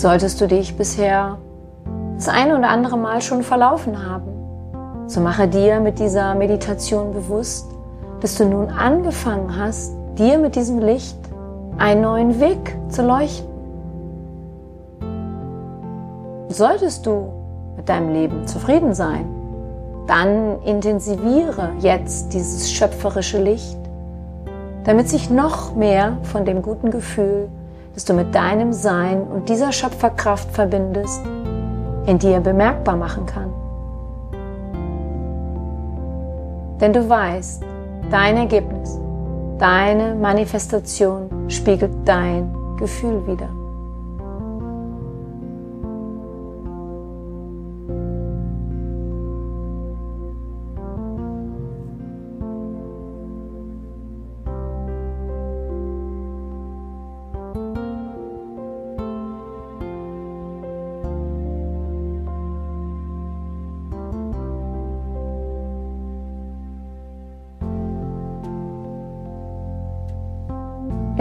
Solltest 0.00 0.40
du 0.40 0.46
dich 0.46 0.76
bisher 0.76 1.36
das 2.14 2.28
eine 2.28 2.56
oder 2.56 2.70
andere 2.70 2.96
Mal 2.96 3.20
schon 3.20 3.42
verlaufen 3.42 4.06
haben. 4.06 5.06
So 5.06 5.20
mache 5.20 5.46
dir 5.46 5.80
mit 5.80 5.98
dieser 5.98 6.34
Meditation 6.34 7.12
bewusst, 7.12 7.66
dass 8.20 8.36
du 8.36 8.46
nun 8.46 8.68
angefangen 8.68 9.56
hast, 9.56 9.92
dir 10.16 10.38
mit 10.38 10.56
diesem 10.56 10.78
Licht 10.78 11.18
einen 11.76 12.00
neuen 12.00 12.40
Weg 12.40 12.76
zu 12.88 13.02
leuchten. 13.02 13.48
Solltest 16.48 17.04
du 17.04 17.32
mit 17.76 17.88
deinem 17.88 18.12
Leben 18.12 18.46
zufrieden 18.46 18.94
sein, 18.94 19.26
dann 20.06 20.62
intensiviere 20.62 21.70
jetzt 21.80 22.32
dieses 22.32 22.72
schöpferische 22.72 23.42
Licht, 23.42 23.78
damit 24.84 25.08
sich 25.08 25.30
noch 25.30 25.74
mehr 25.74 26.16
von 26.22 26.44
dem 26.44 26.62
guten 26.62 26.90
Gefühl 26.90 27.48
das 27.94 28.04
du 28.04 28.14
mit 28.14 28.34
deinem 28.34 28.72
Sein 28.72 29.22
und 29.22 29.48
dieser 29.48 29.72
Schöpferkraft 29.72 30.50
verbindest, 30.52 31.22
in 32.06 32.18
dir 32.18 32.40
bemerkbar 32.40 32.96
machen 32.96 33.26
kann. 33.26 33.52
Denn 36.80 36.92
du 36.92 37.08
weißt, 37.08 37.62
dein 38.10 38.36
Ergebnis, 38.36 38.98
deine 39.58 40.14
Manifestation 40.14 41.28
spiegelt 41.48 41.92
dein 42.06 42.54
Gefühl 42.78 43.26
wider. 43.26 43.59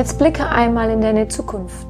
Jetzt 0.10 0.18
blicke 0.18 0.50
einmal 0.50 0.90
in 0.90 1.02
deine 1.02 1.28
Zukunft. 1.28 1.86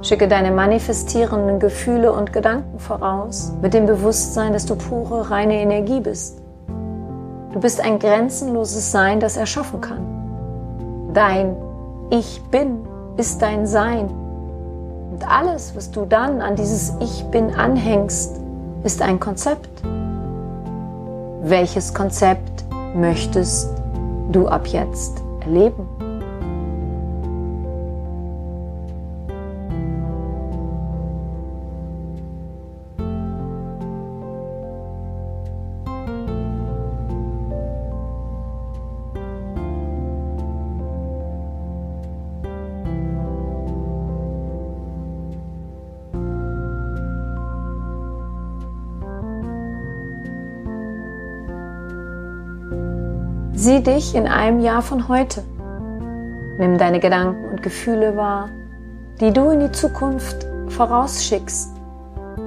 Schicke 0.00 0.26
deine 0.26 0.50
manifestierenden 0.50 1.60
Gefühle 1.60 2.12
und 2.12 2.32
Gedanken 2.32 2.80
voraus 2.80 3.52
mit 3.62 3.74
dem 3.74 3.86
Bewusstsein, 3.86 4.52
dass 4.52 4.66
du 4.66 4.74
pure, 4.74 5.30
reine 5.30 5.54
Energie 5.54 6.00
bist. 6.00 6.42
Du 7.52 7.60
bist 7.60 7.80
ein 7.80 8.00
grenzenloses 8.00 8.90
Sein, 8.90 9.20
das 9.20 9.36
erschaffen 9.36 9.80
kann. 9.80 11.10
Dein 11.14 11.54
Ich 12.10 12.42
bin 12.50 12.78
ist 13.16 13.40
dein 13.40 13.68
Sein. 13.68 14.08
Und 15.12 15.24
alles, 15.24 15.76
was 15.76 15.92
du 15.92 16.04
dann 16.04 16.40
an 16.40 16.56
dieses 16.56 16.92
Ich 16.98 17.24
bin 17.26 17.54
anhängst, 17.54 18.40
ist 18.82 19.00
ein 19.00 19.20
Konzept. 19.20 19.70
Welches 21.44 21.94
Konzept 21.94 22.64
möchtest 22.96 23.70
du 24.32 24.48
ab 24.48 24.66
jetzt 24.66 25.22
erleben? 25.44 25.91
Sieh 53.62 53.80
dich 53.80 54.16
in 54.16 54.26
einem 54.26 54.58
Jahr 54.58 54.82
von 54.82 55.06
heute. 55.06 55.44
Nimm 56.58 56.78
deine 56.78 56.98
Gedanken 56.98 57.48
und 57.48 57.62
Gefühle 57.62 58.16
wahr, 58.16 58.48
die 59.20 59.32
du 59.32 59.50
in 59.50 59.60
die 59.60 59.70
Zukunft 59.70 60.48
vorausschickst, 60.66 61.70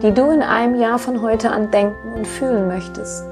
die 0.04 0.14
du 0.14 0.30
in 0.30 0.42
einem 0.42 0.76
Jahr 0.76 1.00
von 1.00 1.22
heute 1.22 1.52
an 1.52 1.72
denken 1.72 2.16
und 2.18 2.28
fühlen 2.28 2.68
möchtest. 2.68 3.24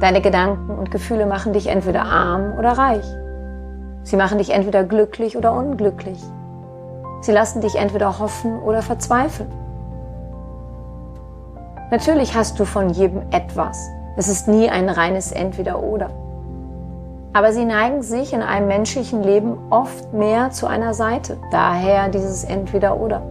Deine 0.00 0.20
Gedanken 0.20 0.76
und 0.76 0.90
Gefühle 0.90 1.26
machen 1.26 1.52
dich 1.52 1.68
entweder 1.68 2.02
arm 2.02 2.58
oder 2.58 2.72
reich. 2.72 3.06
Sie 4.02 4.16
machen 4.16 4.38
dich 4.38 4.50
entweder 4.50 4.82
glücklich 4.82 5.36
oder 5.36 5.52
unglücklich. 5.52 6.20
Sie 7.20 7.30
lassen 7.30 7.60
dich 7.60 7.76
entweder 7.76 8.18
hoffen 8.18 8.58
oder 8.58 8.82
verzweifeln. 8.82 9.52
Natürlich 11.92 12.34
hast 12.34 12.58
du 12.58 12.64
von 12.64 12.90
jedem 12.90 13.22
etwas. 13.30 13.88
Es 14.16 14.26
ist 14.26 14.48
nie 14.48 14.68
ein 14.68 14.88
reines 14.88 15.30
Entweder-Oder. 15.30 16.10
Aber 17.38 17.52
sie 17.52 17.64
neigen 17.64 18.02
sich 18.02 18.32
in 18.32 18.42
einem 18.42 18.66
menschlichen 18.66 19.22
Leben 19.22 19.58
oft 19.70 20.12
mehr 20.12 20.50
zu 20.50 20.66
einer 20.66 20.92
Seite. 20.92 21.36
Daher 21.52 22.08
dieses 22.08 22.42
Entweder-Oder. 22.42 23.22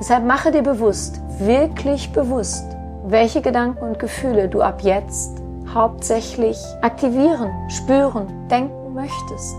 Deshalb 0.00 0.24
mache 0.24 0.50
dir 0.50 0.62
bewusst, 0.62 1.20
wirklich 1.38 2.12
bewusst, 2.12 2.66
welche 3.06 3.40
Gedanken 3.40 3.84
und 3.84 4.00
Gefühle 4.00 4.48
du 4.48 4.62
ab 4.62 4.80
jetzt 4.82 5.40
hauptsächlich 5.72 6.58
aktivieren, 6.82 7.52
spüren, 7.68 8.48
denken 8.50 8.94
möchtest. 8.94 9.54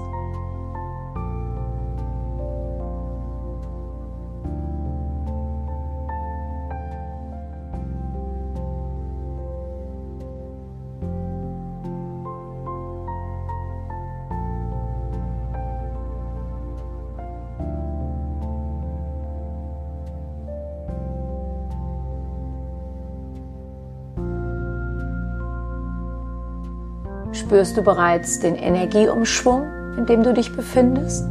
Spürst 27.46 27.78
du 27.78 27.84
bereits 27.84 28.40
den 28.40 28.56
Energieumschwung, 28.56 29.68
in 30.00 30.08
dem 30.08 30.24
du 30.24 30.34
dich 30.34 30.56
befindest? 30.56 31.28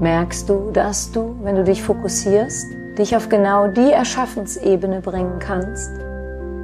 Merkst 0.00 0.48
du, 0.48 0.72
dass 0.72 1.12
du, 1.12 1.36
wenn 1.44 1.54
du 1.54 1.62
dich 1.62 1.84
fokussierst, 1.84 2.66
dich 2.98 3.14
auf 3.14 3.28
genau 3.28 3.68
die 3.68 3.92
Erschaffensebene 3.92 5.00
bringen 5.00 5.38
kannst, 5.38 5.92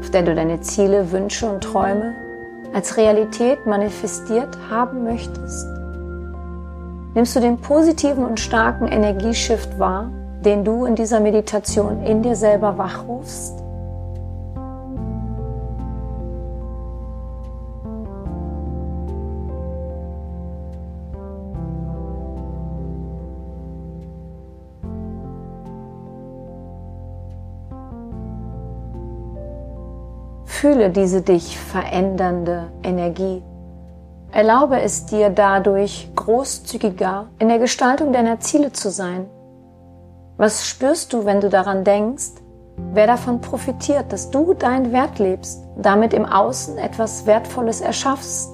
auf 0.00 0.10
der 0.10 0.22
du 0.22 0.34
deine 0.34 0.62
Ziele, 0.62 1.12
Wünsche 1.12 1.48
und 1.48 1.62
Träume 1.62 2.16
als 2.74 2.96
Realität 2.96 3.66
manifestiert 3.66 4.58
haben 4.68 5.04
möchtest? 5.04 5.64
Nimmst 7.14 7.36
du 7.36 7.40
den 7.40 7.58
positiven 7.58 8.24
und 8.24 8.40
starken 8.40 8.88
Energieshift 8.88 9.78
wahr, 9.78 10.10
den 10.44 10.64
du 10.64 10.86
in 10.86 10.96
dieser 10.96 11.20
Meditation 11.20 12.02
in 12.02 12.20
dir 12.20 12.34
selber 12.34 12.76
wachrufst? 12.76 13.62
Fühle 30.66 30.90
diese 30.90 31.22
dich 31.22 31.56
verändernde 31.56 32.72
Energie. 32.82 33.40
Erlaube 34.32 34.80
es 34.80 35.06
dir 35.06 35.30
dadurch 35.30 36.10
großzügiger 36.16 37.28
in 37.38 37.46
der 37.46 37.60
Gestaltung 37.60 38.12
deiner 38.12 38.40
Ziele 38.40 38.72
zu 38.72 38.90
sein. 38.90 39.26
Was 40.38 40.66
spürst 40.66 41.12
du, 41.12 41.24
wenn 41.24 41.40
du 41.40 41.50
daran 41.50 41.84
denkst? 41.84 42.32
Wer 42.92 43.06
davon 43.06 43.40
profitiert, 43.40 44.12
dass 44.12 44.32
du 44.32 44.54
deinen 44.54 44.90
Wert 44.90 45.20
lebst, 45.20 45.62
damit 45.76 46.12
im 46.12 46.26
Außen 46.26 46.78
etwas 46.78 47.26
Wertvolles 47.26 47.80
erschaffst? 47.80 48.52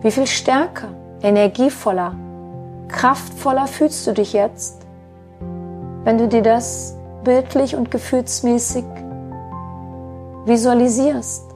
Wie 0.00 0.12
viel 0.12 0.28
stärker, 0.28 0.90
energievoller, 1.22 2.14
kraftvoller 2.86 3.66
fühlst 3.66 4.06
du 4.06 4.12
dich 4.12 4.32
jetzt, 4.32 4.86
wenn 6.04 6.18
du 6.18 6.28
dir 6.28 6.42
das 6.42 6.96
bildlich 7.24 7.74
und 7.74 7.90
gefühlsmäßig 7.90 8.84
visualisierst. 10.46 11.53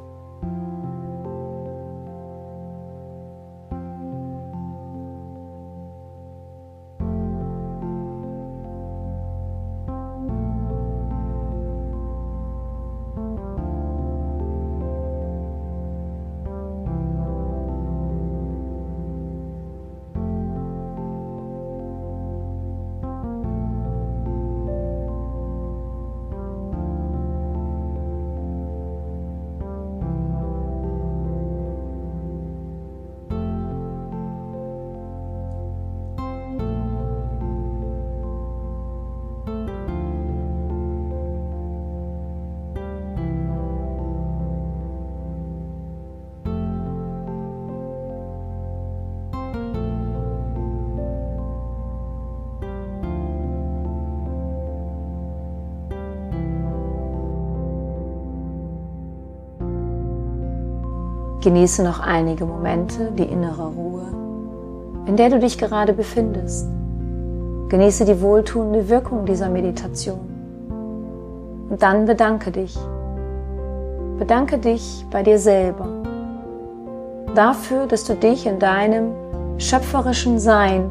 Genieße 61.48 61.82
noch 61.82 62.00
einige 62.00 62.44
Momente 62.44 63.10
die 63.12 63.22
innere 63.22 63.68
Ruhe, 63.68 64.02
in 65.06 65.16
der 65.16 65.30
du 65.30 65.38
dich 65.38 65.56
gerade 65.56 65.94
befindest. 65.94 66.68
Genieße 67.70 68.04
die 68.04 68.20
wohltuende 68.20 68.90
Wirkung 68.90 69.24
dieser 69.24 69.48
Meditation. 69.48 70.20
Und 71.70 71.82
dann 71.82 72.04
bedanke 72.04 72.50
dich. 72.50 72.78
Bedanke 74.18 74.58
dich 74.58 75.06
bei 75.10 75.22
dir 75.22 75.38
selber 75.38 75.88
dafür, 77.34 77.86
dass 77.86 78.04
du 78.04 78.14
dich 78.14 78.44
in 78.44 78.58
deinem 78.58 79.12
schöpferischen 79.56 80.38
Sein 80.38 80.90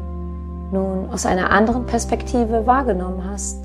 nun 0.72 1.08
aus 1.12 1.24
einer 1.24 1.52
anderen 1.52 1.86
Perspektive 1.86 2.66
wahrgenommen 2.66 3.22
hast, 3.30 3.62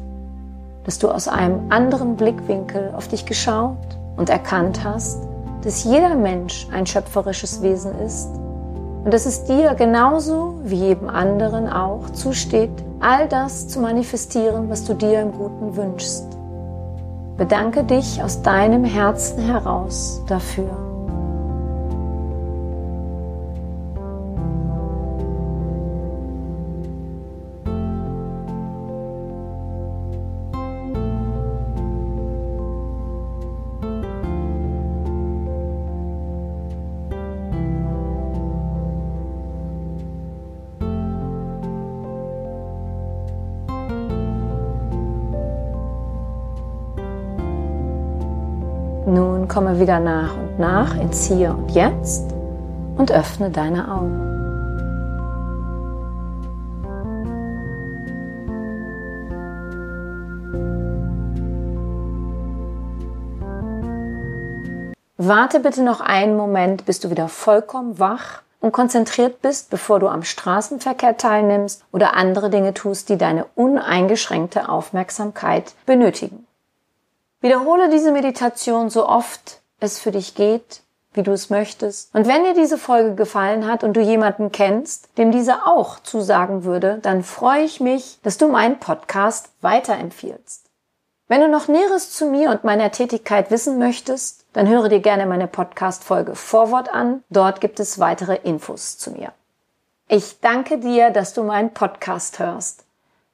dass 0.84 1.00
du 1.00 1.10
aus 1.10 1.28
einem 1.28 1.72
anderen 1.72 2.18
Blickwinkel 2.18 2.94
auf 2.96 3.08
dich 3.08 3.26
geschaut 3.26 3.98
und 4.16 4.30
erkannt 4.30 4.84
hast, 4.84 5.33
dass 5.64 5.84
jeder 5.84 6.16
Mensch 6.16 6.68
ein 6.72 6.86
schöpferisches 6.86 7.62
Wesen 7.62 7.98
ist 8.06 8.30
und 9.04 9.14
dass 9.14 9.26
es 9.26 9.46
dir 9.46 9.76
genauso 9.76 10.56
wie 10.64 10.76
jedem 10.76 11.10
anderen 11.10 11.68
auch 11.68 12.10
zusteht, 12.12 12.72
all 13.00 13.28
das 13.28 13.68
zu 13.68 13.80
manifestieren, 13.80 14.70
was 14.70 14.86
du 14.86 14.94
dir 14.94 15.22
im 15.22 15.32
Guten 15.32 15.76
wünschst. 15.76 16.26
Bedanke 17.38 17.84
dich 17.84 18.22
aus 18.22 18.42
deinem 18.42 18.86
Herzen 18.86 19.40
heraus 19.40 20.22
dafür. 20.28 20.83
Komme 49.54 49.80
wieder 49.80 50.00
nach 50.00 50.36
und 50.36 50.58
nach 50.58 50.96
ins 50.96 51.28
Hier 51.28 51.52
und 51.52 51.70
Jetzt 51.76 52.34
und 52.98 53.12
öffne 53.12 53.52
deine 53.52 53.88
Augen. 53.88 54.20
Warte 65.18 65.60
bitte 65.60 65.84
noch 65.84 66.02
einen 66.02 66.36
Moment, 66.36 66.86
bis 66.86 67.00
du 67.00 67.12
wieder 67.12 67.28
vollkommen 67.28 68.00
wach 68.00 68.42
und 68.60 68.72
konzentriert 68.72 69.44
bist, 69.44 69.70
bevor 69.70 70.00
du 70.00 70.08
am 70.08 70.24
Straßenverkehr 70.24 71.18
teilnimmst 71.18 71.86
oder 71.92 72.16
andere 72.16 72.50
Dinge 72.50 72.74
tust, 72.74 73.08
die 73.10 73.20
deine 73.20 73.46
uneingeschränkte 73.54 74.68
Aufmerksamkeit 74.68 75.76
benötigen. 75.86 76.48
Wiederhole 77.44 77.90
diese 77.90 78.14
Meditation 78.14 78.90
so 78.90 79.06
oft 79.06 79.60
es 79.82 80.00
für 80.00 80.12
dich 80.12 80.34
geht, 80.34 80.82
wie 81.12 81.24
du 81.24 81.34
es 81.34 81.50
möchtest. 81.50 82.16
Und 82.16 82.26
wenn 82.26 82.46
dir 82.46 82.54
diese 82.54 82.78
Folge 82.78 83.16
gefallen 83.16 83.68
hat 83.68 83.84
und 83.84 83.98
du 83.98 84.00
jemanden 84.00 84.54
kennst, 84.54 85.10
dem 85.18 85.34
diese 85.34 85.68
auch 85.68 86.00
zusagen 86.00 86.64
würde, 86.64 87.00
dann 87.02 87.22
freue 87.22 87.66
ich 87.66 87.82
mich, 87.82 88.18
dass 88.24 88.38
du 88.38 88.48
meinen 88.48 88.80
Podcast 88.80 89.50
weiterempfiehlst. 89.60 90.70
Wenn 91.28 91.42
du 91.42 91.50
noch 91.50 91.68
Näheres 91.68 92.12
zu 92.14 92.28
mir 92.28 92.50
und 92.50 92.64
meiner 92.64 92.92
Tätigkeit 92.92 93.52
wissen 93.52 93.78
möchtest, 93.78 94.46
dann 94.54 94.70
höre 94.70 94.88
dir 94.88 95.02
gerne 95.02 95.26
meine 95.26 95.48
Podcast-Folge 95.48 96.36
Vorwort 96.36 96.94
an. 96.94 97.26
Dort 97.30 97.60
gibt 97.60 97.82
es 97.82 98.00
weitere 98.00 98.36
Infos 98.36 98.98
zu 98.98 99.12
mir. 99.12 99.34
Ich 100.08 100.40
danke 100.40 100.78
dir, 100.78 101.10
dass 101.10 101.34
du 101.34 101.44
meinen 101.44 101.74
Podcast 101.74 102.40
hörst. 102.40 102.86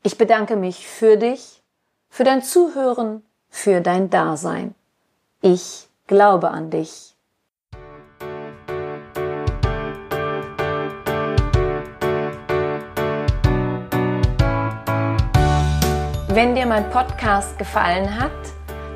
Ich 0.01 0.17
bedanke 0.17 0.55
mich 0.55 0.87
für 0.87 1.15
dich, 1.15 1.61
für 2.09 2.23
dein 2.23 2.41
Zuhören 2.41 3.21
für 3.49 3.81
dein 3.81 4.09
Dasein. 4.09 4.75
Ich 5.41 5.87
glaube 6.07 6.49
an 6.49 6.69
dich. 6.69 7.15
Wenn 16.31 16.55
dir 16.55 16.65
mein 16.67 16.89
Podcast 16.91 17.57
gefallen 17.57 18.19
hat, 18.19 18.31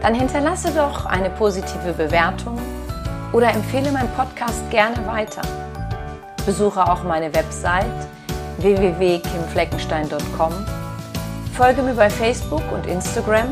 dann 0.01 0.13
hinterlasse 0.13 0.71
doch 0.71 1.05
eine 1.05 1.29
positive 1.31 1.93
Bewertung 1.93 2.57
oder 3.33 3.49
empfehle 3.49 3.91
meinen 3.91 4.11
Podcast 4.13 4.69
gerne 4.69 5.05
weiter. 5.07 5.41
Besuche 6.45 6.87
auch 6.87 7.03
meine 7.03 7.33
Website 7.33 8.07
www.kimfleckenstein.com. 8.59 10.53
Folge 11.53 11.81
mir 11.81 11.95
bei 11.95 12.09
Facebook 12.09 12.63
und 12.71 12.85
Instagram 12.85 13.51